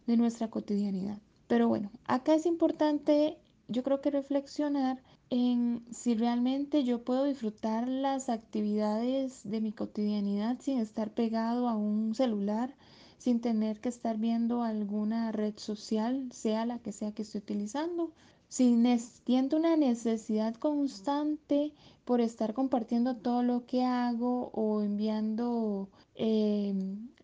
de 0.07 0.17
nuestra 0.17 0.49
cotidianidad. 0.49 1.19
Pero 1.47 1.67
bueno, 1.67 1.91
acá 2.05 2.35
es 2.35 2.45
importante, 2.45 3.37
yo 3.67 3.83
creo 3.83 4.01
que 4.01 4.11
reflexionar 4.11 5.01
en 5.29 5.83
si 5.91 6.15
realmente 6.15 6.83
yo 6.83 7.03
puedo 7.03 7.23
disfrutar 7.23 7.87
las 7.87 8.29
actividades 8.29 9.41
de 9.43 9.61
mi 9.61 9.71
cotidianidad 9.71 10.59
sin 10.61 10.79
estar 10.79 11.11
pegado 11.11 11.67
a 11.67 11.75
un 11.75 12.13
celular, 12.13 12.75
sin 13.17 13.39
tener 13.39 13.79
que 13.79 13.89
estar 13.89 14.17
viendo 14.17 14.63
alguna 14.63 15.31
red 15.31 15.53
social, 15.57 16.29
sea 16.31 16.65
la 16.65 16.79
que 16.79 16.91
sea 16.91 17.13
que 17.13 17.23
esté 17.23 17.37
utilizando, 17.37 18.11
siento 18.53 19.57
una 19.57 19.75
necesidad 19.77 20.55
constante 20.55 21.73
por 22.05 22.21
estar 22.21 22.53
compartiendo 22.53 23.15
todo 23.17 23.43
lo 23.43 23.65
que 23.65 23.83
hago 23.83 24.51
o 24.53 24.81
enviando 24.81 25.89
eh, 26.15 26.73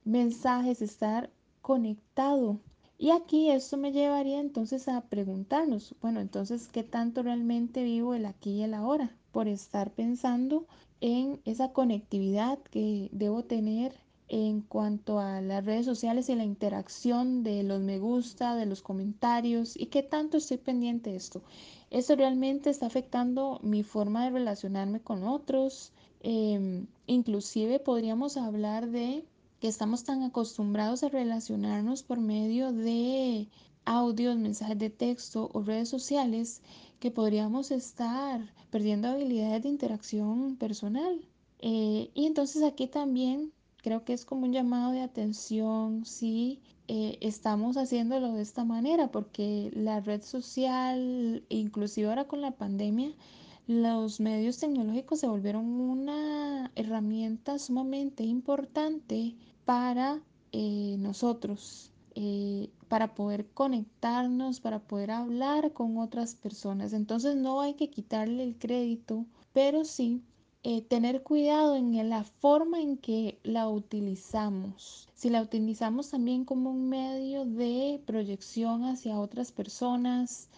mensajes, 0.04 0.82
estar 0.82 1.30
conectado 1.62 2.60
y 3.02 3.12
aquí 3.12 3.50
esto 3.50 3.78
me 3.78 3.94
llevaría 3.94 4.42
entonces 4.42 4.90
a 4.90 5.00
preguntarnos, 5.00 5.96
bueno, 6.02 6.20
entonces, 6.20 6.68
¿qué 6.68 6.84
tanto 6.84 7.24
realmente 7.24 7.82
vivo 7.82 8.14
el 8.14 8.26
aquí 8.26 8.58
y 8.58 8.64
el 8.64 8.74
ahora? 8.74 9.16
Por 9.32 9.48
estar 9.48 9.92
pensando 9.92 10.68
en 11.00 11.40
esa 11.46 11.72
conectividad 11.72 12.60
que 12.60 13.08
debo 13.14 13.46
tener 13.46 13.94
en 14.30 14.62
cuanto 14.62 15.20
a 15.20 15.42
las 15.42 15.66
redes 15.66 15.86
sociales 15.86 16.30
y 16.30 16.36
la 16.36 16.44
interacción 16.44 17.44
de 17.44 17.64
los 17.64 17.82
me 17.82 17.98
gusta, 17.98 18.56
de 18.56 18.68
los 18.68 18.84
comentarios 18.84 19.76
y 19.76 19.88
qué 19.88 20.04
tanto 20.04 20.38
estoy 20.38 20.58
pendiente 20.58 21.10
de 21.10 21.18
esto. 21.18 21.42
Esto 21.90 22.16
realmente 22.16 22.70
está 22.70 22.86
afectando 22.86 23.60
mi 23.64 23.82
forma 23.84 24.26
de 24.26 24.30
relacionarme 24.30 25.02
con 25.02 25.24
otros. 25.24 25.92
Em, 26.22 26.86
inclusive 27.08 27.80
podríamos 27.80 28.38
hablar 28.38 28.90
de 28.92 29.26
que 29.60 29.68
estamos 29.68 30.04
tan 30.04 30.22
acostumbrados 30.22 31.04
a 31.04 31.10
relacionarnos 31.10 32.04
por 32.04 32.20
medio 32.20 32.72
de 32.72 33.48
audios, 33.84 34.38
mensajes 34.38 34.78
de 34.78 34.92
texto 34.92 35.50
o 35.54 35.64
redes 35.64 35.90
sociales 35.90 36.62
que 37.00 37.10
podríamos 37.10 37.72
estar 37.72 38.42
perdiendo 38.70 39.08
habilidades 39.08 39.64
de 39.64 39.70
interacción 39.70 40.56
personal. 40.58 41.20
Eh, 41.62 42.12
y 42.14 42.28
entonces 42.28 42.62
aquí 42.62 42.88
también 42.88 43.52
creo 43.82 44.04
que 44.04 44.14
es 44.14 44.26
como 44.26 44.46
un 44.46 44.54
llamado 44.54 44.92
de 44.92 45.02
atención 45.02 46.06
si 46.06 46.62
eh, 46.88 47.18
estamos 47.22 47.78
haciéndolo 47.78 48.34
de 48.34 48.42
esta 48.42 48.66
manera, 48.66 49.12
porque 49.12 49.72
la 49.74 50.00
red 50.00 50.22
social, 50.24 51.44
inclusive 51.50 52.10
ahora 52.10 52.28
con 52.28 52.42
la 52.42 52.52
pandemia, 52.52 53.14
los 53.68 54.20
medios 54.20 54.58
tecnológicos 54.58 55.20
se 55.20 55.28
volvieron 55.28 55.66
una 55.66 56.72
herramienta 56.76 57.60
sumamente 57.60 58.24
importante 58.24 59.36
para 59.66 60.20
eh, 60.52 60.96
nosotros, 60.98 61.94
eh, 62.16 62.72
para 62.88 63.14
poder 63.14 63.46
conectarnos, 63.54 64.60
para 64.60 64.80
poder 64.80 65.12
hablar 65.12 65.74
con 65.74 66.00
otras 66.00 66.34
personas. 66.34 66.94
Entonces 66.94 67.36
no 67.36 67.62
hay 67.62 67.76
que 67.76 67.92
quitarle 67.92 68.44
el 68.44 68.58
crédito, 68.58 69.28
pero 69.54 69.86
sí 69.86 70.24
eh, 70.64 70.82
tener 70.82 71.24
cuidado 71.24 71.76
en 71.76 72.10
la 72.10 72.24
forma 72.24 72.82
en 72.82 72.98
que 72.98 73.40
la 73.44 73.70
utilizamos. 73.70 75.08
Si 75.16 75.30
la 75.30 75.42
utilizamos 75.42 76.10
también 76.10 76.46
como 76.46 76.72
un 76.72 76.90
medio 76.90 77.46
de 77.46 78.02
proyección 78.06 78.84
hacia 78.86 79.20
otras 79.20 79.52
personas, 79.52 80.50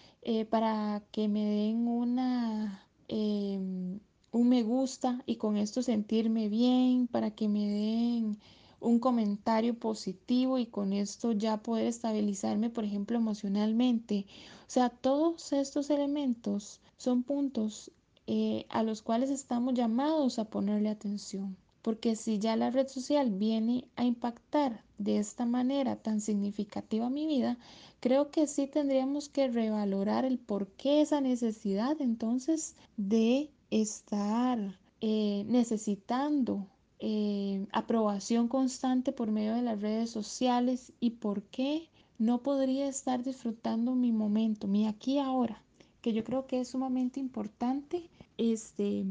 para 0.50 1.02
que 1.12 1.28
me 1.28 1.44
den 1.44 1.88
una 1.88 2.86
em, 3.08 4.00
un 4.32 4.48
me 4.50 4.64
gusta 4.64 5.22
y 5.26 5.36
con 5.36 5.58
esto 5.58 5.82
sentirme 5.82 6.48
bien, 6.50 7.08
para 7.08 7.32
que 7.32 7.48
me 7.50 7.68
den 7.68 8.40
un 8.80 9.00
comentario 9.00 9.78
positivo 9.78 10.58
y 10.58 10.66
con 10.66 10.94
esto 10.94 11.34
ya 11.34 11.58
poder 11.62 11.88
estabilizarme, 11.88 12.70
por 12.70 12.86
ejemplo, 12.86 13.18
emocionalmente. 13.18 14.26
O 14.62 14.70
sea, 14.70 14.90
todos 14.90 15.52
estos 15.54 15.90
elementos 15.90 16.80
son 16.98 17.24
puntos 17.24 17.92
eh, 18.34 18.66
a 18.70 18.82
los 18.82 19.02
cuales 19.02 19.30
estamos 19.30 19.74
llamados 19.74 20.40
a 20.40 20.46
ponerle 20.46 20.88
atención. 20.88 21.58
Porque 21.82 22.16
si 22.16 22.40
ya 22.40 22.56
la 22.56 22.70
red 22.70 22.88
social 22.88 23.30
viene 23.30 23.84
a 23.98 24.06
impactar 24.06 24.86
de 24.98 25.18
esta 25.18 25.46
manera 25.46 25.98
tan 25.98 26.22
significativa 26.22 27.10
mi 27.10 27.28
vida, 27.28 27.58
creo 28.00 28.32
que 28.32 28.48
sí 28.48 28.68
tendríamos 28.68 29.28
que 29.28 29.50
revalorar 29.50 30.24
el 30.24 30.40
por 30.40 30.68
qué 30.68 31.02
esa 31.02 31.20
necesidad 31.20 32.00
entonces 32.00 32.78
de 32.96 33.50
estar 33.70 34.80
eh, 35.02 35.44
necesitando 35.48 36.68
eh, 37.00 37.68
aprobación 37.74 38.48
constante 38.48 39.12
por 39.12 39.30
medio 39.30 39.56
de 39.56 39.62
las 39.62 39.82
redes 39.82 40.10
sociales 40.10 40.94
y 41.02 41.10
por 41.10 41.44
qué 41.44 41.90
no 42.18 42.44
podría 42.44 42.88
estar 42.88 43.24
disfrutando 43.24 43.94
mi 43.94 44.14
momento, 44.14 44.70
mi 44.70 44.88
aquí 44.88 45.20
ahora, 45.20 45.62
que 46.02 46.14
yo 46.14 46.24
creo 46.24 46.48
que 46.48 46.60
es 46.62 46.70
sumamente 46.70 47.20
importante 47.20 48.10
este, 48.38 49.06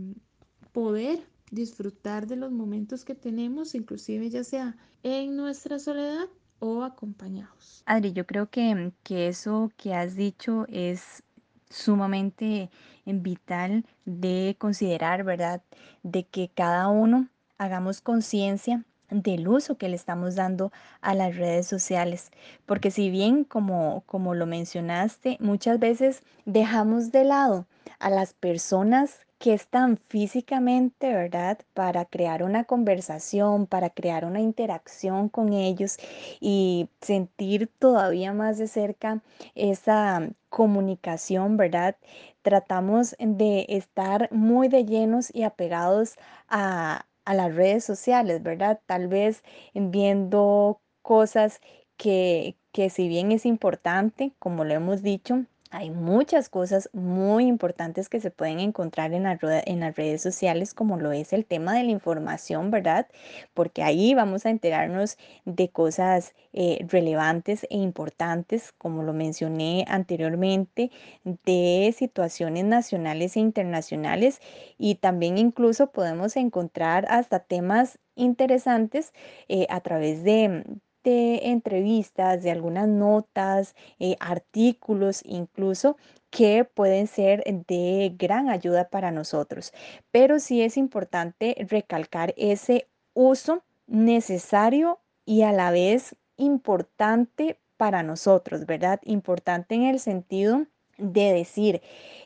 poder 0.72 1.20
disfrutar 1.50 2.26
de 2.26 2.36
los 2.36 2.52
momentos 2.52 3.04
que 3.04 3.14
tenemos, 3.14 3.74
inclusive 3.74 4.30
ya 4.30 4.44
sea 4.44 4.76
en 5.02 5.36
nuestra 5.36 5.78
soledad 5.78 6.28
o 6.58 6.84
acompañados. 6.84 7.82
Adri, 7.86 8.12
yo 8.12 8.26
creo 8.26 8.50
que, 8.50 8.92
que 9.02 9.28
eso 9.28 9.72
que 9.76 9.94
has 9.94 10.14
dicho 10.14 10.66
es 10.68 11.22
sumamente 11.68 12.70
vital 13.06 13.84
de 14.04 14.56
considerar, 14.58 15.24
¿verdad? 15.24 15.62
De 16.02 16.24
que 16.24 16.50
cada 16.52 16.88
uno 16.88 17.28
hagamos 17.58 18.00
conciencia 18.00 18.84
del 19.10 19.48
uso 19.48 19.76
que 19.76 19.88
le 19.88 19.96
estamos 19.96 20.34
dando 20.36 20.72
a 21.00 21.14
las 21.14 21.36
redes 21.36 21.66
sociales. 21.66 22.30
Porque 22.66 22.90
si 22.90 23.10
bien, 23.10 23.44
como, 23.44 24.02
como 24.06 24.34
lo 24.34 24.46
mencionaste, 24.46 25.36
muchas 25.40 25.78
veces 25.78 26.22
dejamos 26.44 27.12
de 27.12 27.24
lado 27.24 27.66
a 27.98 28.10
las 28.10 28.32
personas 28.34 29.20
que 29.40 29.54
están 29.54 29.96
físicamente, 29.96 31.14
¿verdad? 31.14 31.58
Para 31.72 32.04
crear 32.04 32.42
una 32.42 32.64
conversación, 32.64 33.66
para 33.66 33.88
crear 33.88 34.26
una 34.26 34.40
interacción 34.40 35.30
con 35.30 35.54
ellos 35.54 35.96
y 36.40 36.90
sentir 37.00 37.70
todavía 37.78 38.34
más 38.34 38.58
de 38.58 38.68
cerca 38.68 39.22
esa 39.54 40.28
comunicación, 40.50 41.56
¿verdad? 41.56 41.96
Tratamos 42.42 43.16
de 43.18 43.64
estar 43.70 44.30
muy 44.30 44.68
de 44.68 44.84
llenos 44.84 45.34
y 45.34 45.44
apegados 45.44 46.16
a, 46.48 47.06
a 47.30 47.34
las 47.34 47.54
redes 47.54 47.84
sociales, 47.84 48.42
¿verdad? 48.42 48.80
Tal 48.86 49.06
vez 49.08 49.44
viendo 49.74 50.80
cosas 51.02 51.60
que, 51.96 52.56
que 52.72 52.90
si 52.90 53.06
bien 53.08 53.30
es 53.30 53.46
importante, 53.46 54.32
como 54.40 54.64
lo 54.64 54.74
hemos 54.74 55.02
dicho, 55.02 55.44
hay 55.70 55.90
muchas 55.90 56.48
cosas 56.48 56.90
muy 56.92 57.46
importantes 57.46 58.08
que 58.08 58.20
se 58.20 58.32
pueden 58.32 58.58
encontrar 58.58 59.12
en, 59.12 59.22
las 59.22 59.96
redes 59.96 60.20
sociales, 60.20 60.74
como 60.74 60.98
lo 60.98 61.12
es 61.12 61.32
el 61.32 61.46
tema 61.46 61.74
de 61.74 61.84
la 61.84 61.92
información, 61.92 62.70
¿verdad? 62.72 63.06
Porque 63.54 63.84
ahí 63.84 64.14
vamos 64.14 64.46
a 64.46 64.50
enterarnos 64.50 65.16
de 65.44 65.70
cosas 65.70 66.34
eh, 66.52 66.84
relevantes 66.88 67.64
e 67.70 67.76
importantes, 67.78 68.72
como 68.78 69.04
lo 69.04 69.12
mencioné 69.12 69.84
anteriormente, 69.88 70.90
de 71.24 71.94
situaciones 71.96 72.64
nacionales 72.64 73.36
e 73.36 73.40
internacionales 73.40 74.40
y 74.76 74.96
también 74.96 75.38
incluso 75.38 75.92
podemos 75.92 76.36
encontrar 76.36 77.06
hasta 77.08 77.38
temas 77.38 77.98
interesantes 78.16 79.12
eh, 79.48 79.66
a 79.70 79.80
través 79.80 80.24
de, 80.24 80.64
de 81.04 81.48
entrevistas, 81.50 82.42
de 82.42 82.50
algunas 82.50 82.88
notas, 82.88 83.74
eh, 83.98 84.16
artículos 84.20 85.22
incluso 85.24 85.96
que 86.30 86.64
pueden 86.64 87.06
ser 87.06 87.42
de 87.44 88.14
gran 88.16 88.48
ayuda 88.48 88.88
para 88.88 89.10
nosotros. 89.10 89.72
Pero 90.10 90.38
sí 90.38 90.62
es 90.62 90.76
importante 90.76 91.56
recalcar 91.68 92.34
ese 92.36 92.86
uso 93.14 93.62
necesario 93.86 95.00
y 95.24 95.42
a 95.42 95.52
la 95.52 95.70
vez 95.70 96.16
importante 96.36 97.58
para 97.76 98.02
nosotros, 98.02 98.66
¿verdad? 98.66 99.00
Importante 99.04 99.74
en 99.74 99.84
el 99.84 100.00
sentido 100.00 100.66
de 100.98 101.32
decir, 101.32 101.82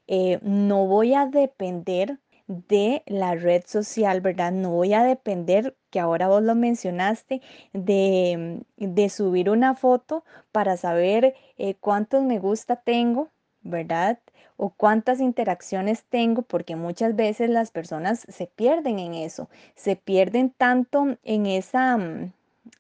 eh, 0.07 0.39
no 0.43 0.87
voy 0.87 1.15
a 1.15 1.27
depender 1.27 2.19
de 2.47 3.03
la 3.07 3.35
red 3.35 3.63
social, 3.67 4.21
¿verdad? 4.21 4.53
No 4.53 4.71
voy 4.71 4.93
a 4.95 5.03
depender, 5.03 5.77
que 5.91 6.01
ahora 6.01 6.29
vos 6.29 6.43
lo 6.43 6.55
mencionaste, 6.55 7.41
de, 7.73 8.63
de 8.77 9.09
subir 9.09 9.51
una 9.51 9.75
foto 9.75 10.25
para 10.53 10.77
saber 10.77 11.35
eh, 11.59 11.75
cuántos 11.81 12.23
me 12.25 12.39
gusta 12.39 12.77
tengo, 12.77 13.31
¿verdad? 13.63 14.19
O 14.57 14.71
cuántas 14.71 15.21
interacciones 15.21 16.05
tengo, 16.05 16.43
porque 16.43 16.77
muchas 16.77 17.17
veces 17.17 17.51
las 17.51 17.71
personas 17.71 18.27
se 18.29 18.47
pierden 18.47 18.99
en 18.99 19.15
eso, 19.15 19.49
se 19.75 19.97
pierden 19.97 20.51
tanto 20.51 21.17
en 21.25 21.47
esa, 21.47 21.97
mm, 21.97 22.33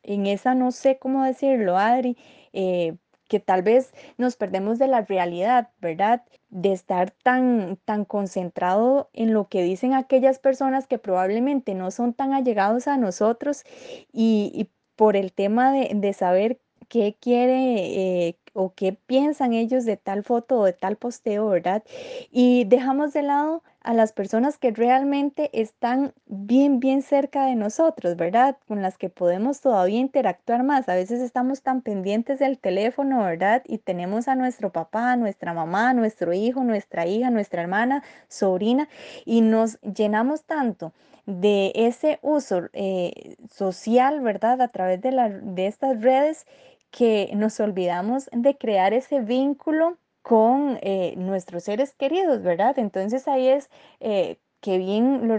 en 0.03 0.27
esa, 0.27 0.55
no 0.55 0.73
sé 0.73 0.99
cómo 0.99 1.25
decirlo, 1.25 1.79
Adri, 1.79 2.17
eh, 2.53 2.97
que 3.35 3.41
tal 3.41 3.63
vez 3.63 3.93
nos 4.17 4.37
perdemos 4.37 4.79
de 4.79 4.87
la 4.87 5.01
realidad, 5.01 5.71
¿verdad? 5.81 6.23
De 6.51 6.71
estar 6.71 7.11
tan, 7.11 7.81
tan 7.85 8.05
concentrado 8.05 9.11
en 9.13 9.33
lo 9.35 9.49
que 9.49 9.65
dicen 9.65 9.93
aquellas 9.93 10.39
personas 10.39 10.87
que 10.87 10.99
probablemente 10.99 11.75
no 11.75 11.91
son 11.91 12.15
tan 12.15 12.33
allegados 12.33 12.87
a 12.87 12.97
nosotros 12.97 13.65
y, 14.13 14.71
por 14.95 15.17
el 15.17 15.33
tema 15.33 15.73
de, 15.73 15.91
de 15.93 16.13
saber 16.13 16.61
qué 16.89 17.17
quiere 17.19 18.29
eh, 18.29 18.39
o 18.53 18.73
qué 18.73 18.93
piensan 18.93 19.53
ellos 19.53 19.85
de 19.85 19.97
tal 19.97 20.23
foto 20.23 20.61
o 20.61 20.65
de 20.65 20.73
tal 20.73 20.95
posteo, 20.95 21.49
¿verdad? 21.49 21.83
Y 22.31 22.67
dejamos 22.67 23.13
de 23.15 23.23
lado 23.23 23.65
a 23.85 23.93
las 23.93 24.13
personas 24.13 24.57
que 24.57 24.71
realmente 24.71 25.51
están 25.53 26.15
bien, 26.27 26.81
bien 26.81 27.03
cerca 27.03 27.45
de 27.47 27.55
nosotros, 27.55 28.17
¿verdad? 28.17 28.57
Con 28.67 28.81
las 28.81 28.97
que 28.97 29.11
podemos 29.11 29.61
todavía 29.61 30.01
interactuar 30.01 30.63
más. 30.63 30.89
A 30.89 30.95
veces 30.95 31.21
estamos 31.21 31.63
tan 31.63 31.83
pendientes 31.83 32.39
del 32.39 32.59
teléfono, 32.59 33.23
¿verdad? 33.23 33.63
Y 33.67 33.79
tenemos 33.79 34.27
a 34.27 34.37
nuestro 34.37 34.73
papá, 34.73 35.17
nuestra 35.17 35.53
mamá, 35.53 35.93
nuestro 35.93 36.33
hijo, 36.33 36.65
nuestra 36.65 37.07
hija, 37.07 37.29
nuestra 37.29 37.61
hermana, 37.61 38.03
sobrina, 38.29 38.89
y 39.27 39.43
nos 39.43 39.79
llenamos 39.83 40.45
tanto 40.45 40.95
de 41.27 41.73
ese 41.75 42.19
uso 42.23 42.63
eh, 42.73 43.37
social, 43.51 44.23
¿verdad? 44.23 44.63
A 44.63 44.69
través 44.69 45.03
de, 45.03 45.41
de 45.43 45.67
estas 45.67 46.01
redes 46.03 46.47
que 46.91 47.31
nos 47.35 47.61
olvidamos 47.61 48.31
de 48.33 48.57
crear 48.57 48.95
ese 48.95 49.21
vínculo 49.21 49.99
con 50.25 50.79
eh, 50.81 51.15
nuestros 51.19 51.65
seres 51.65 51.95
queridos, 51.95 52.43
¿verdad? 52.43 52.79
Entonces 52.79 53.29
ahí 53.29 53.49
es 53.49 53.69
eh, 54.01 54.39
que 54.61 54.79
bien 54.79 55.29
lo, 55.29 55.39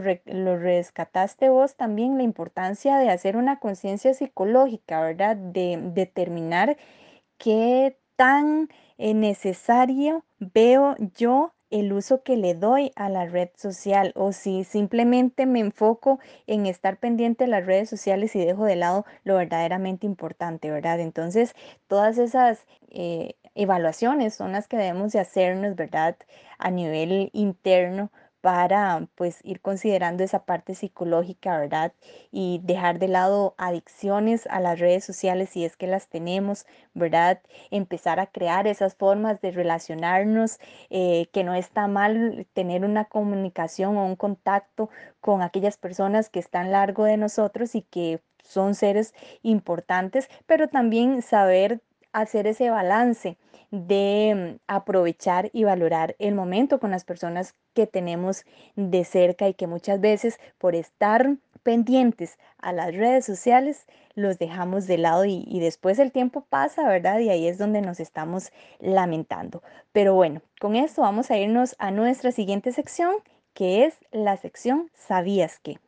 rescataste 0.59 1.49
vos 1.49 1.75
también 1.75 2.17
la 2.17 2.23
importancia 2.23 2.99
de 2.99 3.09
hacer 3.09 3.35
una 3.35 3.59
conciencia 3.59 4.13
psicológica, 4.13 5.01
¿verdad? 5.01 5.37
De 5.37 5.79
determinar 5.81 6.77
qué 7.39 7.97
tan 8.15 8.69
eh, 8.99 9.15
necesario 9.15 10.23
veo 10.37 10.95
yo 11.17 11.55
el 11.71 11.91
uso 11.91 12.21
que 12.21 12.37
le 12.37 12.53
doy 12.53 12.91
a 12.95 13.09
la 13.09 13.25
red 13.25 13.49
social 13.55 14.11
o 14.15 14.33
si 14.33 14.63
simplemente 14.65 15.47
me 15.47 15.61
enfoco 15.61 16.19
en 16.45 16.67
estar 16.67 16.99
pendiente 16.99 17.45
de 17.45 17.49
las 17.49 17.65
redes 17.65 17.89
sociales 17.89 18.35
y 18.35 18.45
dejo 18.45 18.65
de 18.65 18.75
lado 18.75 19.03
lo 19.23 19.37
verdaderamente 19.37 20.05
importante, 20.05 20.69
¿verdad? 20.69 20.99
Entonces, 20.99 21.55
todas 21.87 22.19
esas 22.19 22.67
evaluaciones 23.55 24.35
son 24.35 24.51
las 24.51 24.67
que 24.67 24.77
debemos 24.77 25.11
de 25.13 25.19
hacernos, 25.19 25.75
¿verdad? 25.75 26.17
A 26.59 26.69
nivel 26.71 27.29
interno 27.33 28.11
para 28.45 29.07
pues 29.15 29.39
ir 29.43 29.59
considerando 29.59 30.23
esa 30.23 30.45
parte 30.45 30.75
psicológica, 30.75 31.57
¿verdad? 31.57 31.93
Y 32.31 32.61
dejar 32.63 32.99
de 32.99 33.07
lado 33.07 33.55
adicciones 33.57 34.45
a 34.51 34.59
las 34.59 34.79
redes 34.79 35.03
sociales 35.03 35.49
si 35.49 35.65
es 35.65 35.75
que 35.75 35.87
las 35.87 36.09
tenemos, 36.09 36.67
¿verdad? 36.93 37.41
Empezar 37.71 38.19
a 38.19 38.27
crear 38.27 38.67
esas 38.67 38.93
formas 38.93 39.41
de 39.41 39.49
relacionarnos, 39.49 40.59
eh, 40.91 41.27
que 41.33 41.43
no 41.43 41.55
está 41.55 41.87
mal 41.87 42.45
tener 42.53 42.85
una 42.85 43.05
comunicación 43.05 43.97
o 43.97 44.05
un 44.05 44.15
contacto 44.15 44.91
con 45.21 45.41
aquellas 45.41 45.77
personas 45.77 46.29
que 46.29 46.37
están 46.39 46.71
largo 46.71 47.05
de 47.05 47.17
nosotros 47.17 47.73
y 47.73 47.81
que 47.81 48.21
son 48.43 48.75
seres 48.75 49.15
importantes, 49.41 50.29
pero 50.45 50.67
también 50.67 51.23
saber 51.23 51.81
hacer 52.21 52.47
ese 52.47 52.69
balance 52.69 53.37
de 53.71 54.57
mm, 54.57 54.59
aprovechar 54.67 55.49
y 55.53 55.63
valorar 55.63 56.15
el 56.19 56.35
momento 56.35 56.79
con 56.79 56.91
las 56.91 57.03
personas 57.03 57.55
que 57.73 57.87
tenemos 57.87 58.45
de 58.75 59.03
cerca 59.03 59.47
y 59.47 59.53
que 59.53 59.67
muchas 59.67 59.99
veces 59.99 60.39
por 60.57 60.75
estar 60.75 61.37
pendientes 61.63 62.37
a 62.59 62.71
las 62.73 62.93
redes 62.93 63.25
sociales 63.25 63.85
los 64.13 64.37
dejamos 64.37 64.87
de 64.87 64.97
lado 64.97 65.25
y, 65.25 65.59
después 65.59 65.99
el 65.99 66.11
tiempo 66.11 66.45
pasa, 66.47 66.87
¿verdad? 66.87 67.19
Y 67.19 67.29
ahí 67.29 67.47
es 67.47 67.57
donde 67.57 67.81
nos 67.81 67.99
estamos 67.99 68.51
lamentando. 68.79 69.61
Pero 69.91 70.13
bueno, 70.13 70.41
con 70.61 70.75
esto 70.75 71.01
vamos 71.01 71.31
a 71.31 71.37
irnos 71.37 71.75
a 71.79 71.91
nuestra 71.91 72.31
siguiente 72.31 72.71
sección, 72.71 73.15
que 73.53 73.85
es 73.85 73.95
la 74.11 74.37
sección 74.37 74.89
¿Sabías 74.93 75.59
qué? 75.59 75.79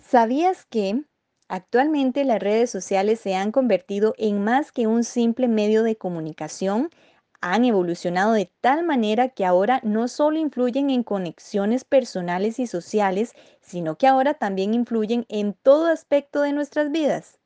¿Sabías 0.00 0.66
que 0.66 1.04
Actualmente 1.52 2.24
las 2.24 2.40
redes 2.40 2.70
sociales 2.70 3.20
se 3.20 3.34
han 3.34 3.52
convertido 3.52 4.14
en 4.16 4.42
más 4.42 4.72
que 4.72 4.86
un 4.86 5.04
simple 5.04 5.48
medio 5.48 5.82
de 5.82 5.96
comunicación, 5.96 6.88
han 7.42 7.66
evolucionado 7.66 8.32
de 8.32 8.50
tal 8.62 8.86
manera 8.86 9.28
que 9.28 9.44
ahora 9.44 9.78
no 9.82 10.08
solo 10.08 10.38
influyen 10.38 10.88
en 10.88 11.02
conexiones 11.02 11.84
personales 11.84 12.58
y 12.58 12.66
sociales, 12.66 13.34
sino 13.60 13.98
que 13.98 14.06
ahora 14.06 14.32
también 14.32 14.72
influyen 14.72 15.26
en 15.28 15.52
todo 15.52 15.88
aspecto 15.88 16.40
de 16.40 16.54
nuestras 16.54 16.90
vidas. 16.90 17.38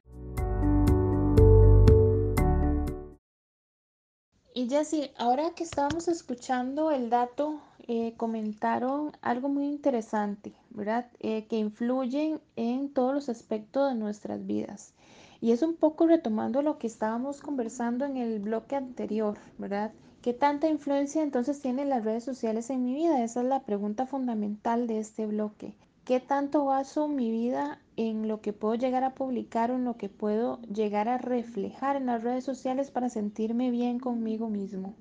Y 4.54 4.68
Jessy, 4.68 5.10
ahora 5.18 5.50
que 5.56 5.64
estábamos 5.64 6.06
escuchando 6.06 6.92
el 6.92 7.10
dato 7.10 7.60
eh, 7.88 8.14
comentaron 8.16 9.12
algo 9.22 9.48
muy 9.48 9.66
interesante, 9.66 10.52
¿verdad? 10.70 11.06
Eh, 11.20 11.46
que 11.46 11.58
influyen 11.58 12.40
en 12.56 12.88
todos 12.92 13.14
los 13.14 13.28
aspectos 13.28 13.88
de 13.88 13.98
nuestras 13.98 14.44
vidas. 14.46 14.92
Y 15.40 15.52
es 15.52 15.62
un 15.62 15.76
poco 15.76 16.06
retomando 16.06 16.62
lo 16.62 16.78
que 16.78 16.86
estábamos 16.86 17.40
conversando 17.40 18.04
en 18.04 18.16
el 18.16 18.40
bloque 18.40 18.76
anterior, 18.76 19.38
¿verdad? 19.58 19.92
¿Qué 20.22 20.32
tanta 20.32 20.68
influencia 20.68 21.22
entonces 21.22 21.60
tienen 21.60 21.88
las 21.88 22.04
redes 22.04 22.24
sociales 22.24 22.70
en 22.70 22.84
mi 22.84 22.94
vida? 22.94 23.22
Esa 23.22 23.42
es 23.42 23.46
la 23.46 23.60
pregunta 23.60 24.06
fundamental 24.06 24.88
de 24.88 24.98
este 24.98 25.26
bloque. 25.26 25.76
¿Qué 26.04 26.18
tanto 26.20 26.64
baso 26.64 27.06
mi 27.06 27.30
vida 27.30 27.78
en 27.96 28.26
lo 28.26 28.40
que 28.40 28.52
puedo 28.52 28.74
llegar 28.74 29.04
a 29.04 29.14
publicar 29.14 29.70
o 29.70 29.76
en 29.76 29.84
lo 29.84 29.96
que 29.96 30.08
puedo 30.08 30.60
llegar 30.62 31.08
a 31.08 31.18
reflejar 31.18 31.96
en 31.96 32.06
las 32.06 32.24
redes 32.24 32.44
sociales 32.44 32.90
para 32.90 33.08
sentirme 33.08 33.70
bien 33.70 34.00
conmigo 34.00 34.48
mismo? 34.48 34.94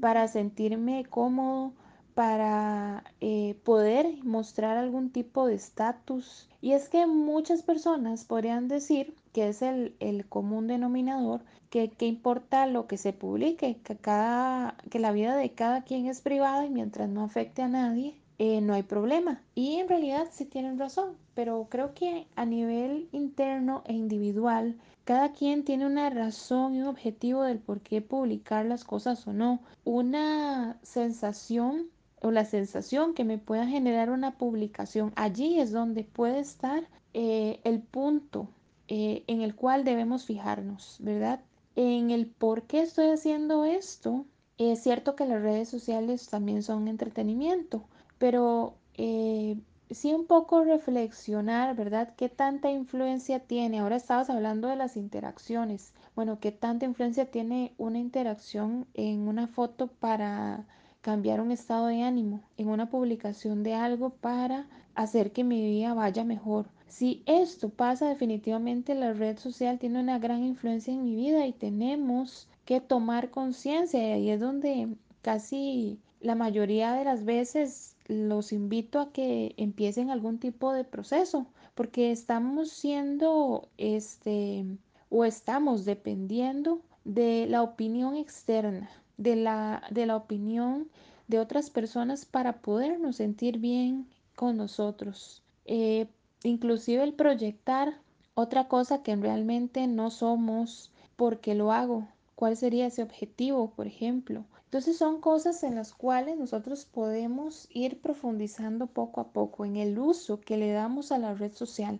Para 0.00 0.28
sentirme 0.28 1.04
cómodo, 1.04 1.72
para 2.16 3.04
eh, 3.20 3.56
poder 3.62 4.06
mostrar 4.24 4.78
algún 4.78 5.10
tipo 5.10 5.46
de 5.46 5.54
estatus. 5.54 6.48
Y 6.62 6.72
es 6.72 6.88
que 6.88 7.06
muchas 7.06 7.62
personas 7.62 8.24
podrían 8.24 8.68
decir 8.68 9.14
que 9.34 9.50
es 9.50 9.60
el, 9.60 9.94
el 10.00 10.24
común 10.26 10.66
denominador, 10.66 11.42
que, 11.68 11.90
que, 11.90 12.06
importa 12.06 12.66
lo 12.66 12.86
que 12.86 12.96
se 12.96 13.12
publique, 13.12 13.76
que, 13.84 13.96
cada, 13.98 14.78
que 14.88 14.98
la 14.98 15.12
vida 15.12 15.36
de 15.36 15.50
cada 15.50 15.84
quien 15.84 16.06
es 16.06 16.22
privada 16.22 16.64
y 16.64 16.70
mientras 16.70 17.10
no 17.10 17.22
afecte 17.22 17.60
a 17.60 17.68
nadie, 17.68 18.14
eh, 18.38 18.62
no 18.62 18.72
hay 18.72 18.82
problema. 18.82 19.42
Y 19.54 19.76
en 19.76 19.86
realidad 19.86 20.28
sí 20.32 20.46
tienen 20.46 20.78
razón, 20.78 21.18
pero 21.34 21.66
creo 21.68 21.92
que 21.92 22.26
a 22.34 22.46
nivel 22.46 23.10
interno 23.12 23.82
e 23.84 23.92
individual, 23.92 24.76
cada 25.04 25.32
quien 25.32 25.64
tiene 25.64 25.84
una 25.84 26.08
razón 26.08 26.74
y 26.74 26.80
un 26.80 26.88
objetivo 26.88 27.42
del 27.42 27.58
por 27.58 27.82
qué 27.82 28.00
publicar 28.00 28.64
las 28.64 28.84
cosas 28.84 29.26
o 29.26 29.34
no. 29.34 29.60
Una 29.84 30.78
sensación 30.82 31.90
o 32.26 32.32
la 32.32 32.44
sensación 32.44 33.14
que 33.14 33.22
me 33.22 33.38
pueda 33.38 33.68
generar 33.68 34.10
una 34.10 34.36
publicación, 34.36 35.12
allí 35.14 35.60
es 35.60 35.70
donde 35.70 36.02
puede 36.02 36.40
estar 36.40 36.88
eh, 37.14 37.60
el 37.62 37.80
punto 37.80 38.48
eh, 38.88 39.22
en 39.28 39.42
el 39.42 39.54
cual 39.54 39.84
debemos 39.84 40.24
fijarnos, 40.24 40.96
¿verdad? 40.98 41.40
En 41.76 42.10
el 42.10 42.26
por 42.26 42.64
qué 42.64 42.80
estoy 42.80 43.10
haciendo 43.10 43.64
esto. 43.64 44.26
Es 44.58 44.82
cierto 44.82 45.14
que 45.14 45.24
las 45.24 45.40
redes 45.40 45.68
sociales 45.68 46.28
también 46.28 46.64
son 46.64 46.88
entretenimiento, 46.88 47.84
pero 48.18 48.74
eh, 48.94 49.56
sí 49.92 50.12
un 50.12 50.26
poco 50.26 50.64
reflexionar, 50.64 51.76
¿verdad? 51.76 52.12
¿Qué 52.16 52.28
tanta 52.28 52.72
influencia 52.72 53.38
tiene? 53.38 53.78
Ahora 53.78 53.94
estabas 53.94 54.30
hablando 54.30 54.66
de 54.66 54.74
las 54.74 54.96
interacciones. 54.96 55.92
Bueno, 56.16 56.40
¿qué 56.40 56.50
tanta 56.50 56.86
influencia 56.86 57.30
tiene 57.30 57.72
una 57.78 58.00
interacción 58.00 58.88
en 58.94 59.28
una 59.28 59.46
foto 59.46 59.86
para 59.86 60.66
cambiar 61.06 61.40
un 61.40 61.52
estado 61.52 61.86
de 61.86 62.02
ánimo, 62.02 62.40
en 62.56 62.66
una 62.66 62.90
publicación 62.90 63.62
de 63.62 63.74
algo 63.74 64.10
para 64.10 64.66
hacer 64.96 65.30
que 65.30 65.44
mi 65.44 65.64
vida 65.64 65.94
vaya 65.94 66.24
mejor? 66.24 66.66
Si 66.88 67.22
esto 67.26 67.68
pasa, 67.68 68.08
definitivamente 68.08 68.92
la 68.96 69.12
red 69.12 69.38
social 69.38 69.78
tiene 69.78 70.00
una 70.00 70.18
gran 70.18 70.42
influencia 70.42 70.92
en 70.92 71.04
mi 71.04 71.14
vida 71.14 71.46
y 71.46 71.52
tenemos 71.52 72.48
que 72.64 72.80
tomar 72.80 73.30
conciencia 73.30 74.18
y 74.18 74.30
es 74.30 74.40
donde 74.40 74.96
casi 75.22 76.00
la 76.20 76.34
mayoría 76.34 76.92
de 76.94 77.04
las 77.04 77.24
veces 77.24 77.94
los 78.08 78.52
invito 78.52 78.98
a 78.98 79.12
que 79.12 79.54
empiecen 79.58 80.10
algún 80.10 80.40
tipo 80.40 80.72
de 80.72 80.82
proceso, 80.82 81.46
porque 81.76 82.10
estamos 82.10 82.70
siendo, 82.70 83.68
este, 83.78 84.64
o 85.08 85.24
estamos 85.24 85.84
dependiendo 85.84 86.80
de 87.04 87.46
la 87.48 87.62
opinión 87.62 88.16
externa, 88.16 88.90
de 89.16 89.36
la, 89.36 89.82
de 89.90 90.06
la 90.06 90.16
opinión 90.16 90.88
de 91.28 91.38
otras 91.38 91.70
personas 91.70 92.24
para 92.24 92.60
podernos 92.60 93.16
sentir 93.16 93.58
bien 93.58 94.06
con 94.34 94.56
nosotros. 94.56 95.42
Eh, 95.64 96.06
inclusive 96.44 97.02
el 97.02 97.14
proyectar 97.14 97.94
otra 98.34 98.68
cosa 98.68 99.02
que 99.02 99.16
realmente 99.16 99.86
no 99.86 100.10
somos 100.10 100.92
porque 101.16 101.54
lo 101.54 101.72
hago. 101.72 102.06
¿Cuál 102.34 102.56
sería 102.56 102.86
ese 102.86 103.02
objetivo, 103.02 103.70
por 103.70 103.86
ejemplo? 103.86 104.44
Entonces 104.64 104.98
son 104.98 105.20
cosas 105.20 105.62
en 105.62 105.74
las 105.74 105.94
cuales 105.94 106.36
nosotros 106.36 106.84
podemos 106.84 107.66
ir 107.70 108.00
profundizando 108.00 108.86
poco 108.86 109.22
a 109.22 109.28
poco 109.28 109.64
en 109.64 109.76
el 109.76 109.98
uso 109.98 110.40
que 110.40 110.58
le 110.58 110.70
damos 110.70 111.12
a 111.12 111.18
la 111.18 111.34
red 111.34 111.52
social. 111.54 111.98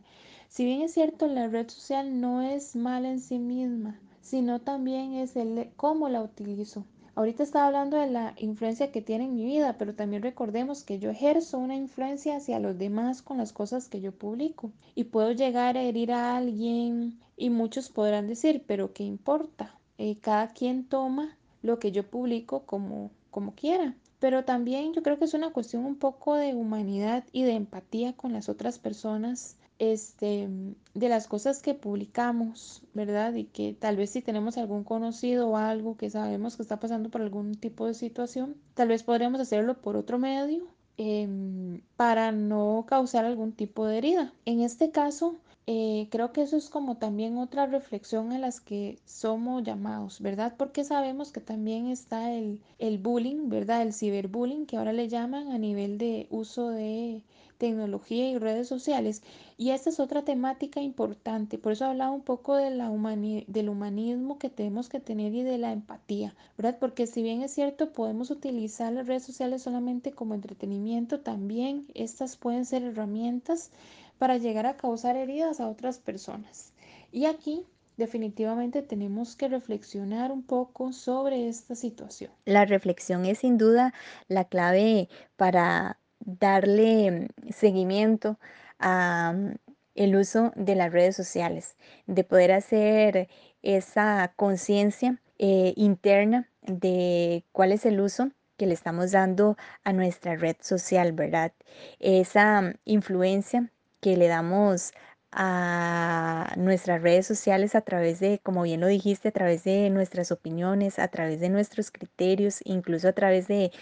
Si 0.49 0.65
bien 0.65 0.83
es 0.83 0.93
cierto, 0.93 1.27
la 1.27 1.49
red 1.49 1.69
social 1.71 2.21
no 2.21 2.43
es 2.43 2.77
mala 2.77 3.11
en 3.11 3.21
sí 3.21 3.39
misma, 3.39 3.99
sino 4.21 4.61
también 4.61 5.15
es 5.15 5.37
el 5.37 5.71
cómo 5.77 6.09
la 6.09 6.23
utilizo. 6.23 6.85
Ahorita 7.17 7.43
estaba 7.43 7.69
hablando 7.69 7.97
de 7.97 8.09
la 8.09 8.35
influencia 8.37 8.93
que 8.93 9.01
tiene 9.01 9.25
en 9.25 9.35
mi 9.35 9.47
vida, 9.47 9.79
pero 9.79 9.95
también 9.95 10.23
recordemos 10.23 10.85
que 10.85 10.99
yo 10.99 11.09
ejerzo 11.09 11.57
una 11.57 11.75
influencia 11.75 12.37
hacia 12.37 12.61
los 12.61 12.77
demás 12.77 13.23
con 13.23 13.39
las 13.39 13.55
cosas 13.55 13.89
que 13.89 14.03
yo 14.03 14.13
publico 14.13 14.71
y 14.95 15.05
puedo 15.05 15.33
llegar 15.33 15.79
a 15.79 15.83
herir 15.83 16.13
a 16.13 16.37
alguien 16.37 17.19
y 17.39 17.49
muchos 17.49 17.89
podrán 17.89 18.27
decir, 18.27 18.65
pero 18.67 18.93
¿qué 18.93 19.03
importa? 19.03 19.75
Eh, 19.97 20.19
cada 20.21 20.49
quien 20.53 20.85
toma 20.85 21.39
lo 21.63 21.79
que 21.79 21.91
yo 21.91 22.07
publico 22.07 22.65
como, 22.67 23.11
como 23.31 23.55
quiera. 23.55 23.95
Pero 24.19 24.45
también 24.45 24.93
yo 24.93 25.03
creo 25.03 25.19
que 25.19 25.25
es 25.25 25.33
una 25.33 25.55
cuestión 25.55 25.87
un 25.87 25.97
poco 25.97 26.35
de 26.35 26.55
humanidad 26.55 27.25
y 27.33 27.45
de 27.45 27.53
empatía 27.53 28.13
con 28.13 28.35
las 28.35 28.51
otras 28.51 28.79
personas, 28.79 29.57
este, 29.79 30.49
de 30.95 31.09
las 31.09 31.27
cosas 31.27 31.61
que 31.61 31.75
publicamos, 31.75 32.83
¿verdad? 32.95 33.35
Y 33.35 33.45
que 33.45 33.75
tal 33.75 33.97
vez 33.97 34.11
si 34.11 34.23
tenemos 34.23 34.57
algún 34.59 34.85
conocido 34.85 35.49
o 35.49 35.57
algo 35.57 35.97
que 35.97 36.11
sabemos 36.11 36.57
que 36.57 36.63
está 36.63 36.81
pasando 36.81 37.11
por 37.11 37.21
algún 37.23 37.55
tipo 37.55 37.87
de 37.87 37.95
situación, 37.95 38.57
tal 38.75 38.89
vez 38.89 39.03
podríamos 39.03 39.41
hacerlo 39.41 39.81
por 39.81 39.97
otro 39.97 40.19
medio 40.19 40.67
em, 40.97 41.83
para 41.97 42.33
no 42.33 42.87
causar 42.89 43.25
algún 43.25 43.53
tipo 43.53 43.87
de 43.87 43.99
herida. 43.99 44.33
En 44.47 44.61
este 44.61 44.91
caso, 44.91 45.37
eh, 45.67 46.09
creo 46.11 46.33
que 46.33 46.43
eso 46.43 46.57
es 46.57 46.71
como 46.71 46.97
también 46.97 47.39
otra 47.39 47.67
reflexión 47.67 48.33
en 48.33 48.41
las 48.41 48.61
que 48.61 48.99
somos 49.05 49.65
llamados, 49.65 50.21
¿verdad? 50.21 50.55
Porque 50.57 50.85
sabemos 50.85 51.33
que 51.33 51.41
también 51.41 51.89
está 51.89 52.33
el, 52.33 52.63
el 52.79 52.99
bullying, 52.99 53.49
¿verdad? 53.49 53.83
El 53.83 53.93
ciberbullying, 53.93 54.67
que 54.67 54.77
ahora 54.77 54.93
le 54.93 55.09
llaman 55.09 55.51
a 55.51 55.59
nivel 55.59 55.99
de 55.99 56.29
uso 56.31 56.71
de 56.71 57.23
tecnología 57.59 58.31
y 58.31 58.39
redes 58.39 58.69
sociales. 58.69 59.23
Y 59.57 59.71
esta 59.71 59.91
es 59.91 60.01
otra 60.01 60.23
temática 60.25 60.81
importante, 60.81 61.59
por 61.59 61.73
eso 61.73 61.87
hablaba 61.87 62.11
un 62.11 62.23
poco 62.23 62.57
de 62.57 62.71
la 62.71 62.91
del 62.91 63.69
humanismo 63.69 64.39
que 64.39 64.51
tenemos 64.51 64.89
que 64.89 65.01
tener 65.01 65.35
y 65.35 65.43
de 65.43 65.59
la 65.59 65.73
empatía, 65.73 66.35
¿verdad? 66.57 66.79
Porque 66.79 67.07
si 67.07 67.23
bien 67.23 67.43
es 67.43 67.53
cierto, 67.53 67.93
podemos 67.93 68.31
utilizar 68.31 68.93
las 68.93 69.07
redes 69.07 69.25
sociales 69.25 69.63
solamente 69.63 70.13
como 70.13 70.35
entretenimiento, 70.35 71.21
también 71.21 71.87
estas 71.95 72.37
pueden 72.37 72.65
ser 72.65 72.83
herramientas 72.83 73.71
para 74.19 74.39
llegar 74.39 74.67
a 74.67 74.77
causar 74.77 75.17
heridas 75.17 75.61
a 75.61 75.69
otras 75.69 75.99
personas. 75.99 76.73
Y 77.13 77.27
aquí 77.27 77.65
definitivamente 77.97 78.83
tenemos 78.83 79.37
que 79.37 79.49
reflexionar 79.49 80.33
un 80.33 80.43
poco 80.43 80.93
sobre 80.93 81.49
esta 81.49 81.75
situación. 81.75 82.31
La 82.45 82.65
reflexión 82.65 83.25
es 83.25 83.39
sin 83.39 83.59
duda 83.59 83.95
la 84.29 84.45
clave 84.45 85.09
para 85.37 85.99
darle 86.21 87.29
seguimiento 87.51 88.39
a 88.79 89.33
mm, 89.35 89.55
el 89.95 90.17
uso 90.17 90.53
de 90.57 90.75
las 90.75 90.93
redes 90.93 91.17
sociales, 91.17 91.77
de 92.07 92.25
poder 92.25 92.53
hacer 92.53 93.29
esa 93.63 94.33
conciencia 94.37 95.21
eh, 95.39 95.73
interna 95.77 96.49
de 96.63 97.45
cuál 97.53 97.73
es 97.73 97.87
el 97.87 98.01
uso 98.01 98.31
que 98.57 98.67
le 98.67 98.75
estamos 98.75 99.13
dando 99.13 99.57
a 99.85 99.93
nuestra 99.93 100.37
red 100.37 100.57
social, 100.61 101.13
¿verdad? 101.13 101.53
Esa 101.99 102.75
influencia 102.85 103.71
que 104.01 104.17
le 104.17 104.29
damos 104.29 104.93
a 105.33 106.55
nuestras 106.57 107.03
redes 107.03 107.27
sociales 107.27 107.75
a 107.75 107.83
través 107.83 108.21
de, 108.21 108.41
como 108.43 108.63
bien 108.63 108.81
lo 108.81 108.87
dijiste, 108.87 109.29
a 109.29 109.33
través 109.33 109.65
de 109.65 109.91
nuestras 109.91 110.33
opiniones, 110.33 110.99
a 110.99 111.09
través 111.09 111.41
de 111.41 111.49
nuestros 111.51 111.91
criterios, 111.91 112.61
incluso 112.65 113.09
a 113.09 113.13
través 113.13 113.49
de, 113.49 113.73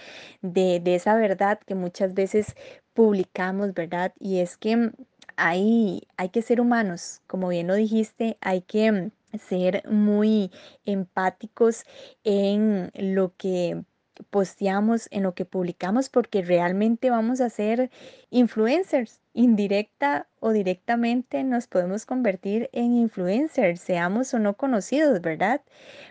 de, 0.43 0.83
esa 0.95 1.15
verdad 1.17 1.61
que 1.67 1.75
muchas 1.75 2.15
veces 2.15 2.55
publicamos, 2.95 3.75
¿verdad? 3.75 4.13
Y 4.19 4.41
es 4.41 4.57
que 4.57 4.91
hay, 5.37 6.09
hay 6.17 6.29
que 6.31 6.43
ser 6.43 6.61
humanos, 6.61 7.23
como 7.27 7.49
bien 7.49 7.67
lo 7.67 7.75
dijiste, 7.75 8.39
hay 8.41 8.63
que 8.63 9.13
ser 9.39 9.83
muy 9.89 10.51
empáticos 10.85 11.85
en 12.25 12.91
lo 12.95 13.35
que 13.37 13.85
posteamos, 14.31 15.09
en 15.11 15.23
lo 15.23 15.35
que 15.35 15.45
publicamos, 15.45 16.09
porque 16.09 16.43
realmente 16.43 17.11
vamos 17.11 17.41
a 17.41 17.51
ser 17.51 17.91
influencers. 18.31 19.21
Indirecta 19.33 20.29
o 20.39 20.53
directamente 20.53 21.43
nos 21.43 21.67
podemos 21.67 22.07
convertir 22.07 22.71
en 22.73 22.95
influencers, 22.95 23.81
seamos 23.81 24.33
o 24.33 24.39
no 24.39 24.57
conocidos, 24.57 25.21
¿verdad? 25.21 25.63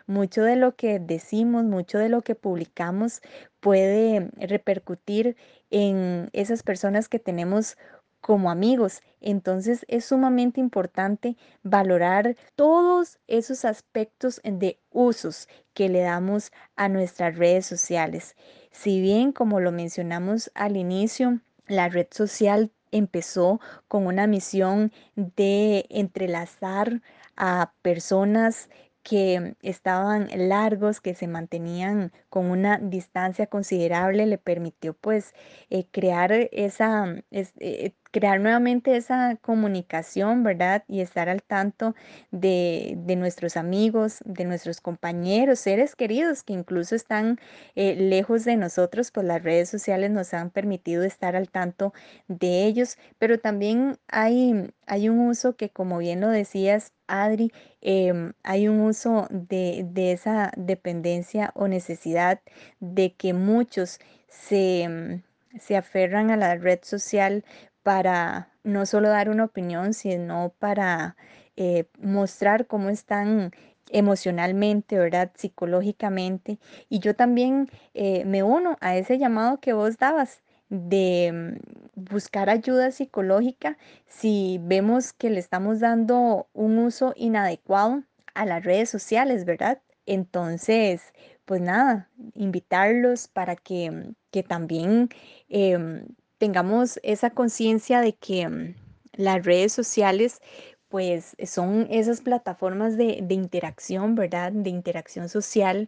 Mucho 0.07 0.43
de 0.43 0.57
lo 0.57 0.75
que 0.75 0.99
decimos, 0.99 1.63
mucho 1.63 1.99
de 1.99 2.09
lo 2.09 2.21
que 2.21 2.35
publicamos 2.35 3.21
puede 3.61 4.29
repercutir 4.35 5.37
en 5.69 6.29
esas 6.33 6.63
personas 6.63 7.07
que 7.07 7.19
tenemos 7.19 7.77
como 8.23 8.49
amigos. 8.49 9.01
Entonces 9.19 9.85
es 9.89 10.05
sumamente 10.05 10.61
importante 10.61 11.35
valorar 11.61 12.37
todos 12.55 13.19
esos 13.27 13.65
aspectos 13.65 14.39
de 14.45 14.79
usos 14.91 15.49
que 15.73 15.89
le 15.89 15.99
damos 15.99 16.51
a 16.77 16.87
nuestras 16.87 17.37
redes 17.37 17.65
sociales. 17.65 18.35
Si 18.71 19.01
bien, 19.01 19.33
como 19.33 19.59
lo 19.59 19.73
mencionamos 19.73 20.49
al 20.55 20.77
inicio, 20.77 21.41
la 21.67 21.89
red 21.89 22.07
social 22.11 22.71
empezó 22.91 23.59
con 23.89 24.07
una 24.07 24.25
misión 24.25 24.93
de 25.15 25.85
entrelazar 25.89 27.01
a 27.35 27.73
personas 27.81 28.69
que 29.03 29.55
estaban 29.61 30.29
largos, 30.33 31.01
que 31.01 31.13
se 31.13 31.27
mantenían 31.27 32.11
con 32.29 32.47
una 32.49 32.77
distancia 32.79 33.47
considerable, 33.47 34.25
le 34.25 34.37
permitió 34.37 34.93
pues 34.93 35.33
eh, 35.69 35.85
crear 35.91 36.31
esa, 36.51 37.15
eh, 37.31 37.93
crear 38.13 38.39
nuevamente 38.39 38.95
esa 38.95 39.37
comunicación, 39.41 40.43
¿verdad? 40.43 40.83
Y 40.87 41.01
estar 41.01 41.29
al 41.29 41.41
tanto 41.43 41.95
de, 42.31 42.95
nuestros 43.17 43.57
amigos, 43.57 44.19
de 44.25 44.45
nuestros 44.45 44.81
compañeros, 44.81 45.59
seres 45.59 45.95
queridos 45.95 46.43
que 46.43 46.53
incluso 46.53 46.95
están 46.95 47.39
eh, 47.75 47.95
lejos 47.95 48.45
de 48.45 48.55
nosotros, 48.55 49.11
pues 49.11 49.25
las 49.25 49.43
redes 49.43 49.67
sociales 49.69 50.11
nos 50.11 50.33
han 50.33 50.51
permitido 50.51 51.03
estar 51.03 51.35
al 51.35 51.49
tanto 51.49 51.93
de 52.27 52.65
ellos, 52.65 52.97
pero 53.17 53.39
también 53.39 53.97
hay, 54.07 54.71
hay 54.85 55.09
un 55.09 55.19
uso 55.27 55.55
que, 55.55 55.69
como 55.69 55.97
bien 55.97 56.21
lo 56.21 56.29
decías, 56.29 56.93
Adri, 57.21 57.51
em, 57.81 58.33
hay 58.43 58.67
un 58.67 58.81
uso 58.81 59.27
de, 59.29 59.85
de 59.89 60.11
esa 60.13 60.51
dependencia 60.57 61.51
o 61.55 61.67
necesidad 61.67 62.41
de 62.79 63.13
que 63.13 63.33
muchos 63.33 63.99
se, 64.29 64.87
mm, 64.89 65.59
se 65.59 65.77
aferran 65.77 66.31
a 66.31 66.37
la 66.37 66.55
red 66.55 66.79
social 66.83 67.43
para 67.83 68.49
no 68.63 68.85
solo 68.85 69.09
dar 69.09 69.29
una 69.29 69.45
opinión, 69.45 69.93
sino 69.93 70.53
para 70.59 71.15
eh, 71.55 71.85
mostrar 71.99 72.67
cómo 72.67 72.89
están 72.89 73.51
emocionalmente, 73.89 74.97
¿verdad? 74.97 75.31
Psicológicamente. 75.35 76.59
Y 76.89 76.99
yo 76.99 77.15
también 77.15 77.69
eh, 77.93 78.25
me 78.25 78.43
uno 78.43 78.77
a 78.81 78.95
ese 78.97 79.17
llamado 79.19 79.59
que 79.59 79.73
vos 79.73 79.97
dabas 79.97 80.42
de 80.73 81.31
mm, 81.31 82.01
buscar 82.09 82.49
ayuda 82.49 82.91
psicológica 82.91 83.77
si 84.07 84.59
vemos 84.63 85.13
que 85.13 85.29
le 85.29 85.39
estamos 85.39 85.79
dando 85.79 86.47
un 86.53 86.79
uso 86.79 87.13
inadecuado 87.15 88.03
a 88.33 88.45
las 88.45 88.63
redes 88.63 88.89
sociales, 88.89 89.45
¿verdad? 89.45 89.81
Entonces, 90.07 91.13
pues 91.45 91.61
nada, 91.61 92.09
invitarlos 92.33 93.27
para 93.27 93.55
que, 93.55 93.91
mm, 93.91 94.15
que 94.31 94.41
también 94.43 95.09
em, 95.49 96.07
tengamos 96.39 96.99
esa 97.03 97.29
conciencia 97.29 98.01
de 98.01 98.15
que 98.15 98.47
mm, 98.49 98.75
las 99.13 99.45
redes 99.45 99.73
sociales 99.73 100.41
pues 100.89 101.35
son 101.45 101.87
esas 101.89 102.21
plataformas 102.21 102.97
de, 102.97 103.19
de 103.23 103.33
interacción, 103.35 104.15
¿verdad? 104.15 104.51
De 104.51 104.69
interacción 104.69 105.29
social 105.29 105.87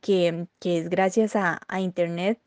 que, 0.00 0.46
que 0.60 0.78
es 0.78 0.88
gracias 0.90 1.36
a, 1.36 1.60
a 1.68 1.80
Internet 1.80 2.40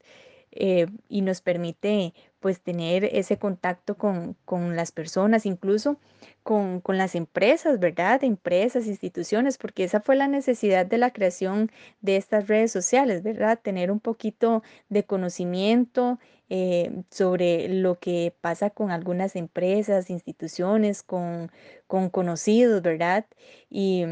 eh, 0.51 0.87
y 1.07 1.21
nos 1.21 1.41
permite 1.41 2.13
pues 2.39 2.61
tener 2.61 3.03
ese 3.03 3.37
contacto 3.37 3.97
con, 3.97 4.35
con 4.45 4.75
las 4.75 4.91
personas, 4.91 5.45
incluso 5.45 5.97
con, 6.43 6.79
con, 6.81 6.97
las 6.97 7.15
empresas, 7.15 7.79
¿verdad? 7.79 8.23
Empresas, 8.23 8.87
instituciones, 8.87 9.57
porque 9.57 9.83
esa 9.83 9.99
fue 9.99 10.15
la 10.15 10.27
necesidad 10.27 10.85
de 10.85 10.97
la 10.97 11.11
creación 11.11 11.69
de 12.01 12.15
estas 12.15 12.47
redes 12.47 12.71
sociales, 12.71 13.23
¿verdad? 13.23 13.59
Tener 13.61 13.91
un 13.91 13.99
poquito 13.99 14.63
de 14.87 15.03
conocimiento 15.03 16.17
eh, 16.49 17.03
sobre 17.11 17.67
lo 17.69 17.99
que 17.99 18.33
pasa 18.41 18.69
con 18.71 18.89
algunas 18.91 19.35
empresas, 19.35 20.09
instituciones, 20.09 21.03
con, 21.03 21.51
con 21.87 22.09
conocidos, 22.09 22.81
¿verdad? 22.81 23.25
Y, 23.69 24.05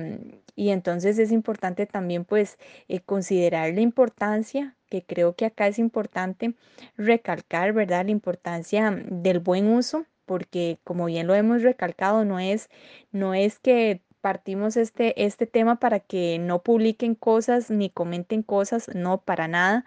y, 0.58 0.70
entonces 0.72 1.20
es 1.20 1.32
importante 1.32 1.86
también 1.86 2.26
pues 2.26 2.58
eh, 2.88 3.00
considerar 3.00 3.74
la 3.74 3.82
importancia 3.82 4.76
que 4.90 5.04
creo 5.04 5.36
que 5.36 5.46
acá 5.46 5.68
es 5.68 5.80
importante 5.80 6.56
recalcar, 6.98 7.74
¿verdad? 7.74 8.06
La 8.06 8.12
importancia 8.12 8.92
del 9.06 9.40
buen 9.40 9.68
uso, 9.68 10.06
porque 10.26 10.80
como 10.84 11.06
bien 11.06 11.28
lo 11.28 11.36
hemos 11.36 11.62
recalcado, 11.64 12.26
no 12.26 12.40
es, 12.40 12.70
no 13.12 13.34
es 13.34 13.60
que 13.60 14.02
partimos 14.22 14.78
este, 14.78 15.26
este 15.26 15.48
tema 15.48 15.80
para 15.80 16.00
que 16.00 16.40
no 16.40 16.64
publiquen 16.64 17.16
cosas 17.16 17.70
ni 17.70 17.90
comenten 17.90 18.44
cosas, 18.44 18.90
no, 18.94 19.22
para 19.22 19.48
nada. 19.48 19.86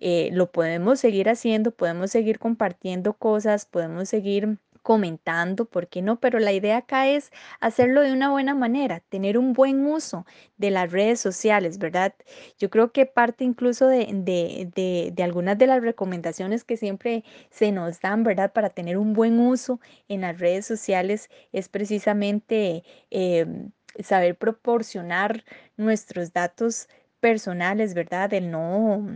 Eh, 0.00 0.30
lo 0.32 0.52
podemos 0.52 1.00
seguir 1.00 1.28
haciendo, 1.28 1.72
podemos 1.72 2.10
seguir 2.10 2.38
compartiendo 2.38 3.14
cosas, 3.14 3.66
podemos 3.66 4.08
seguir 4.08 4.58
comentando, 4.82 5.64
¿por 5.66 5.88
qué 5.88 6.02
no? 6.02 6.20
Pero 6.20 6.38
la 6.38 6.52
idea 6.52 6.78
acá 6.78 7.08
es 7.08 7.30
hacerlo 7.60 8.00
de 8.02 8.12
una 8.12 8.30
buena 8.30 8.54
manera, 8.54 9.00
tener 9.08 9.38
un 9.38 9.52
buen 9.52 9.86
uso 9.86 10.26
de 10.56 10.70
las 10.70 10.90
redes 10.92 11.20
sociales, 11.20 11.78
¿verdad? 11.78 12.14
Yo 12.58 12.70
creo 12.70 12.92
que 12.92 13.06
parte 13.06 13.44
incluso 13.44 13.86
de, 13.86 14.06
de, 14.12 14.70
de, 14.74 15.12
de 15.14 15.22
algunas 15.22 15.58
de 15.58 15.66
las 15.66 15.82
recomendaciones 15.82 16.64
que 16.64 16.76
siempre 16.76 17.24
se 17.50 17.72
nos 17.72 18.00
dan, 18.00 18.22
¿verdad? 18.24 18.52
Para 18.52 18.70
tener 18.70 18.98
un 18.98 19.12
buen 19.12 19.38
uso 19.40 19.80
en 20.08 20.22
las 20.22 20.38
redes 20.38 20.66
sociales 20.66 21.28
es 21.52 21.68
precisamente 21.68 22.84
eh, 23.10 23.46
saber 24.02 24.36
proporcionar 24.36 25.44
nuestros 25.76 26.32
datos 26.32 26.88
personales, 27.20 27.94
¿verdad? 27.94 28.32
El 28.32 28.50
no, 28.50 29.06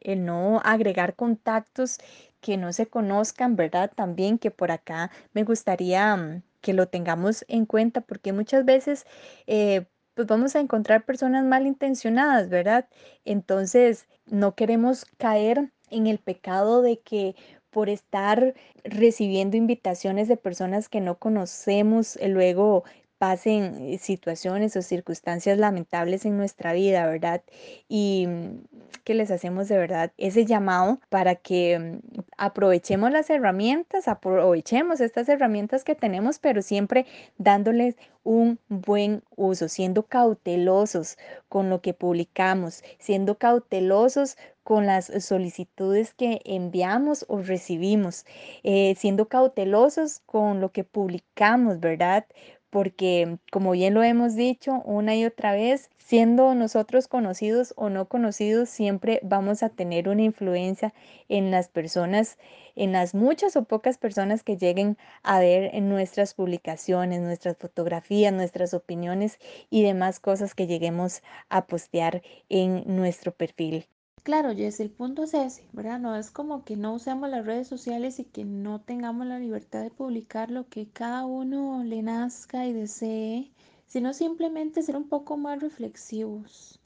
el 0.00 0.24
no 0.24 0.60
agregar 0.64 1.14
contactos 1.14 1.98
que 2.42 2.58
no 2.58 2.72
se 2.74 2.86
conozcan, 2.86 3.56
¿verdad? 3.56 3.90
También 3.94 4.36
que 4.38 4.50
por 4.50 4.70
acá 4.70 5.10
me 5.32 5.44
gustaría 5.44 6.14
mm, 6.16 6.42
que 6.60 6.74
lo 6.74 6.88
tengamos 6.88 7.46
en 7.48 7.64
cuenta 7.64 8.02
porque 8.02 8.34
muchas 8.34 8.66
veces 8.66 9.06
eh, 9.46 9.86
pues 10.14 10.26
vamos 10.28 10.54
a 10.56 10.60
encontrar 10.60 11.06
personas 11.06 11.44
malintencionadas, 11.46 12.50
¿verdad? 12.50 12.88
Entonces 13.24 14.06
no 14.26 14.54
queremos 14.54 15.06
caer 15.16 15.72
en 15.90 16.06
el 16.06 16.18
pecado 16.18 16.82
de 16.82 16.98
que 17.00 17.34
por 17.70 17.88
estar 17.88 18.54
recibiendo 18.84 19.56
invitaciones 19.56 20.28
de 20.28 20.36
personas 20.36 20.88
que 20.90 21.00
no 21.00 21.18
conocemos, 21.18 22.16
eh, 22.16 22.28
luego 22.28 22.84
pasen 23.22 23.76
eh, 23.86 23.98
situaciones 23.98 24.76
o 24.76 24.82
circunstancias 24.82 25.56
lamentables 25.56 26.24
en 26.24 26.36
nuestra 26.36 26.72
vida, 26.72 27.06
¿verdad? 27.06 27.42
Y 27.88 28.26
mm, 28.26 28.64
que 29.04 29.14
les 29.14 29.30
hacemos 29.30 29.68
de 29.68 29.76
verdad 29.78 30.12
ese 30.18 30.44
llamado 30.44 31.00
para 31.08 31.34
que 31.34 31.78
mm, 31.78 32.20
aprovechemos 32.36 33.10
las 33.10 33.30
herramientas, 33.30 34.08
aprovechemos 34.08 35.00
estas 35.00 35.28
herramientas 35.28 35.84
que 35.84 35.94
tenemos, 35.94 36.38
pero 36.38 36.62
siempre 36.62 37.06
dándoles 37.38 37.96
un 38.24 38.58
buen 38.68 39.22
uso, 39.36 39.68
siendo 39.68 40.04
cautelosos 40.04 41.18
con 41.48 41.70
lo 41.70 41.80
que 41.80 41.94
publicamos, 41.94 42.82
siendo 42.98 43.36
cautelosos 43.36 44.36
con 44.62 44.86
las 44.86 45.06
solicitudes 45.24 46.14
que 46.14 46.40
enviamos 46.44 47.24
o 47.28 47.38
recibimos, 47.38 48.24
eh, 48.62 48.94
siendo 48.96 49.28
cautelosos 49.28 50.20
con 50.26 50.60
lo 50.60 50.70
que 50.70 50.84
publicamos, 50.84 51.80
¿verdad? 51.80 52.26
Porque 52.72 53.38
como 53.52 53.72
bien 53.72 53.92
lo 53.92 54.02
hemos 54.02 54.34
dicho 54.34 54.80
una 54.86 55.14
y 55.14 55.26
otra 55.26 55.52
vez, 55.52 55.90
siendo 55.98 56.54
nosotros 56.54 57.06
conocidos 57.06 57.74
o 57.76 57.90
no 57.90 58.08
conocidos, 58.08 58.70
siempre 58.70 59.20
vamos 59.22 59.62
a 59.62 59.68
tener 59.68 60.08
una 60.08 60.22
influencia 60.22 60.94
en 61.28 61.50
las 61.50 61.68
personas, 61.68 62.38
en 62.74 62.92
las 62.92 63.14
muchas 63.14 63.56
o 63.56 63.64
pocas 63.64 63.98
personas 63.98 64.42
que 64.42 64.56
lleguen 64.56 64.96
a 65.22 65.38
ver 65.38 65.68
en 65.74 65.90
nuestras 65.90 66.32
publicaciones, 66.32 67.20
nuestras 67.20 67.58
fotografías, 67.58 68.32
nuestras 68.32 68.72
opiniones 68.72 69.38
y 69.68 69.82
demás 69.82 70.18
cosas 70.18 70.54
que 70.54 70.66
lleguemos 70.66 71.20
a 71.50 71.66
postear 71.66 72.22
en 72.48 72.84
nuestro 72.86 73.32
perfil. 73.34 73.86
Claro, 74.24 74.52
Jess, 74.54 74.80
el 74.80 74.90
punto 74.90 75.22
es 75.24 75.34
ese, 75.34 75.68
¿verdad? 75.72 75.98
No 76.00 76.16
es 76.16 76.30
como 76.32 76.64
que 76.64 76.76
no 76.76 76.94
usemos 76.94 77.28
las 77.30 77.44
redes 77.46 77.68
sociales 77.68 78.18
y 78.18 78.24
que 78.24 78.44
no 78.44 78.80
tengamos 78.80 79.26
la 79.26 79.38
libertad 79.38 79.82
de 79.82 79.90
publicar 79.90 80.50
lo 80.50 80.68
que 80.68 80.88
cada 80.88 81.24
uno 81.24 81.82
le 81.84 82.02
nazca 82.02 82.66
y 82.66 82.72
desee, 82.72 83.50
sino 83.86 84.12
simplemente 84.12 84.82
ser 84.82 84.96
un 84.96 85.08
poco 85.08 85.36
más 85.36 85.60
reflexivos. 85.60 86.80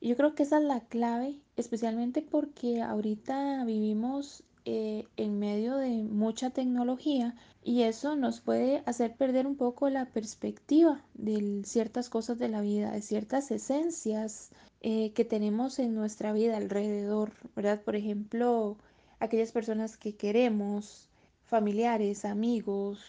Y 0.00 0.08
yo 0.08 0.16
creo 0.16 0.34
que 0.34 0.42
esa 0.44 0.58
es 0.58 0.64
la 0.64 0.80
clave, 0.80 1.38
especialmente 1.56 2.22
porque 2.22 2.82
ahorita 2.82 3.64
vivimos 3.64 4.42
eh, 4.66 5.06
en 5.16 5.38
medio 5.38 5.76
de 5.76 5.88
mucha 5.88 6.50
tecnología 6.50 7.34
y 7.64 7.82
eso 7.82 8.14
nos 8.14 8.40
puede 8.40 8.82
hacer 8.84 9.16
perder 9.16 9.46
un 9.46 9.56
poco 9.56 9.88
la 9.88 10.04
perspectiva 10.04 11.02
de 11.14 11.62
ciertas 11.64 12.10
cosas 12.10 12.38
de 12.38 12.48
la 12.48 12.60
vida, 12.60 12.90
de 12.90 13.00
ciertas 13.00 13.50
esencias 13.50 14.50
eh, 14.82 15.12
que 15.12 15.24
tenemos 15.24 15.78
en 15.78 15.94
nuestra 15.94 16.34
vida 16.34 16.58
alrededor, 16.58 17.32
¿verdad? 17.56 17.80
Por 17.80 17.96
ejemplo, 17.96 18.76
aquellas 19.18 19.50
personas 19.50 19.96
que 19.96 20.14
queremos, 20.14 21.08
familiares, 21.44 22.26
amigos, 22.26 23.02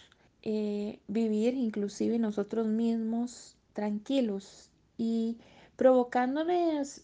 eh, 0.43 0.99
vivir 1.09 1.55
inclusive 1.55 2.17
nosotros 2.17 2.67
mismos 2.67 3.57
tranquilos 3.73 4.69
y 4.97 5.37
provocándoles 5.75 7.03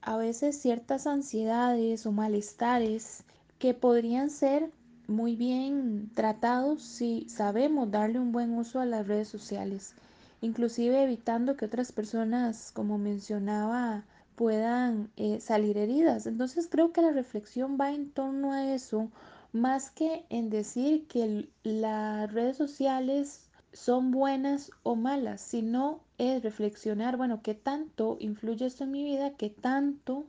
a 0.00 0.16
veces 0.16 0.58
ciertas 0.58 1.06
ansiedades 1.06 2.06
o 2.06 2.12
malestares 2.12 3.24
que 3.58 3.74
podrían 3.74 4.30
ser 4.30 4.70
muy 5.08 5.36
bien 5.36 6.10
tratados 6.14 6.82
si 6.82 7.28
sabemos 7.28 7.90
darle 7.90 8.18
un 8.18 8.32
buen 8.32 8.52
uso 8.54 8.80
a 8.80 8.86
las 8.86 9.06
redes 9.06 9.28
sociales 9.28 9.94
inclusive 10.40 11.02
evitando 11.02 11.56
que 11.56 11.64
otras 11.66 11.92
personas, 11.92 12.72
como 12.72 12.98
mencionaba, 12.98 14.04
puedan 14.36 15.10
eh, 15.16 15.40
salir 15.40 15.78
heridas. 15.78 16.26
Entonces 16.26 16.68
creo 16.70 16.92
que 16.92 17.02
la 17.02 17.12
reflexión 17.12 17.78
va 17.80 17.92
en 17.92 18.10
torno 18.10 18.52
a 18.52 18.72
eso, 18.74 19.10
más 19.52 19.90
que 19.90 20.24
en 20.28 20.50
decir 20.50 21.06
que 21.08 21.48
las 21.62 22.32
redes 22.32 22.56
sociales 22.56 23.48
son 23.72 24.10
buenas 24.10 24.70
o 24.82 24.96
malas, 24.96 25.40
sino 25.40 26.00
es 26.18 26.42
reflexionar, 26.42 27.16
bueno, 27.16 27.40
qué 27.42 27.54
tanto 27.54 28.16
influye 28.20 28.66
esto 28.66 28.84
en 28.84 28.90
mi 28.90 29.04
vida, 29.04 29.32
qué 29.36 29.50
tanto 29.50 30.26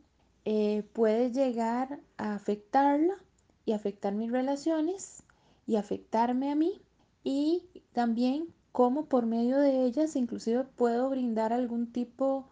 eh, 0.50 0.84
puede 0.94 1.34
llegar 1.34 2.00
a 2.16 2.34
afectarla 2.34 3.16
y 3.66 3.74
afectar 3.74 4.16
mis 4.16 4.32
relaciones 4.32 5.22
y 5.66 5.76
afectarme 5.76 6.50
a 6.50 6.56
mí 6.56 6.82
y 7.22 7.68
también 7.92 8.48
cómo 8.72 9.08
por 9.08 9.26
medio 9.26 9.58
de 9.58 9.84
ellas 9.84 10.16
inclusive 10.16 10.64
puedo 10.64 11.10
brindar 11.10 11.52
algún 11.52 11.92
tipo 11.92 12.48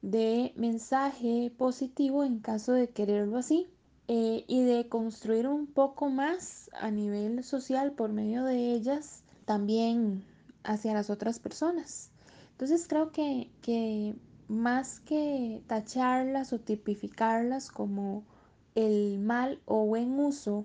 de 0.00 0.54
mensaje 0.56 1.52
positivo 1.58 2.24
en 2.24 2.38
caso 2.38 2.72
de 2.72 2.88
quererlo 2.88 3.36
así 3.36 3.68
eh, 4.08 4.46
y 4.48 4.62
de 4.62 4.88
construir 4.88 5.46
un 5.46 5.66
poco 5.66 6.08
más 6.08 6.70
a 6.72 6.90
nivel 6.90 7.44
social 7.44 7.92
por 7.92 8.10
medio 8.10 8.44
de 8.44 8.72
ellas 8.72 9.22
también 9.44 10.24
hacia 10.62 10.94
las 10.94 11.10
otras 11.10 11.40
personas. 11.40 12.08
Entonces 12.52 12.88
creo 12.88 13.12
que, 13.12 13.50
que 13.60 14.14
más 14.48 15.00
que 15.00 15.62
tacharlas 15.66 16.52
o 16.52 16.60
tipificarlas 16.60 17.70
como 17.70 18.24
el 18.74 19.18
mal 19.18 19.60
o 19.66 19.86
buen 19.86 20.18
uso, 20.18 20.64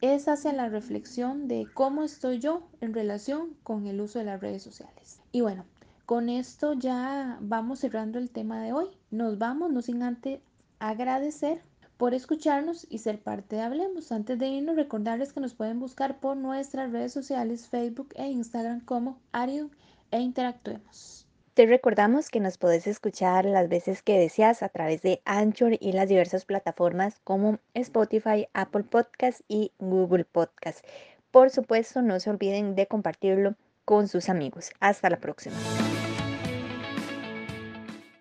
es 0.00 0.28
hacia 0.28 0.52
la 0.52 0.68
reflexión 0.68 1.46
de 1.46 1.66
cómo 1.74 2.02
estoy 2.02 2.38
yo 2.38 2.62
en 2.80 2.94
relación 2.94 3.54
con 3.62 3.86
el 3.86 4.00
uso 4.00 4.18
de 4.18 4.24
las 4.24 4.40
redes 4.40 4.62
sociales. 4.62 5.20
Y 5.30 5.42
bueno, 5.42 5.66
con 6.06 6.28
esto 6.28 6.72
ya 6.72 7.38
vamos 7.40 7.80
cerrando 7.80 8.18
el 8.18 8.30
tema 8.30 8.62
de 8.62 8.72
hoy. 8.72 8.88
Nos 9.10 9.38
vamos, 9.38 9.70
no 9.70 9.82
sin 9.82 10.02
antes 10.02 10.40
agradecer 10.78 11.62
por 11.98 12.14
escucharnos 12.14 12.86
y 12.88 12.98
ser 12.98 13.22
parte 13.22 13.56
de 13.56 13.62
Hablemos. 13.62 14.10
Antes 14.10 14.38
de 14.38 14.48
irnos, 14.48 14.76
recordarles 14.76 15.34
que 15.34 15.40
nos 15.40 15.54
pueden 15.54 15.78
buscar 15.78 16.18
por 16.18 16.36
nuestras 16.36 16.90
redes 16.90 17.12
sociales, 17.12 17.68
Facebook 17.68 18.08
e 18.14 18.26
Instagram 18.26 18.80
como 18.80 19.18
Arion 19.32 19.70
e 20.10 20.18
Interactuemos. 20.20 21.19
Te 21.54 21.66
recordamos 21.66 22.30
que 22.30 22.38
nos 22.38 22.58
puedes 22.58 22.86
escuchar 22.86 23.44
las 23.44 23.68
veces 23.68 24.02
que 24.02 24.18
deseas 24.18 24.62
a 24.62 24.68
través 24.68 25.02
de 25.02 25.20
Anchor 25.24 25.72
y 25.80 25.92
las 25.92 26.08
diversas 26.08 26.44
plataformas 26.44 27.18
como 27.24 27.58
Spotify, 27.74 28.48
Apple 28.52 28.84
Podcast 28.84 29.40
y 29.48 29.72
Google 29.78 30.24
Podcast. 30.24 30.84
Por 31.32 31.50
supuesto, 31.50 32.02
no 32.02 32.20
se 32.20 32.30
olviden 32.30 32.76
de 32.76 32.86
compartirlo 32.86 33.56
con 33.84 34.06
sus 34.06 34.28
amigos. 34.28 34.70
Hasta 34.78 35.10
la 35.10 35.18
próxima. 35.18 35.56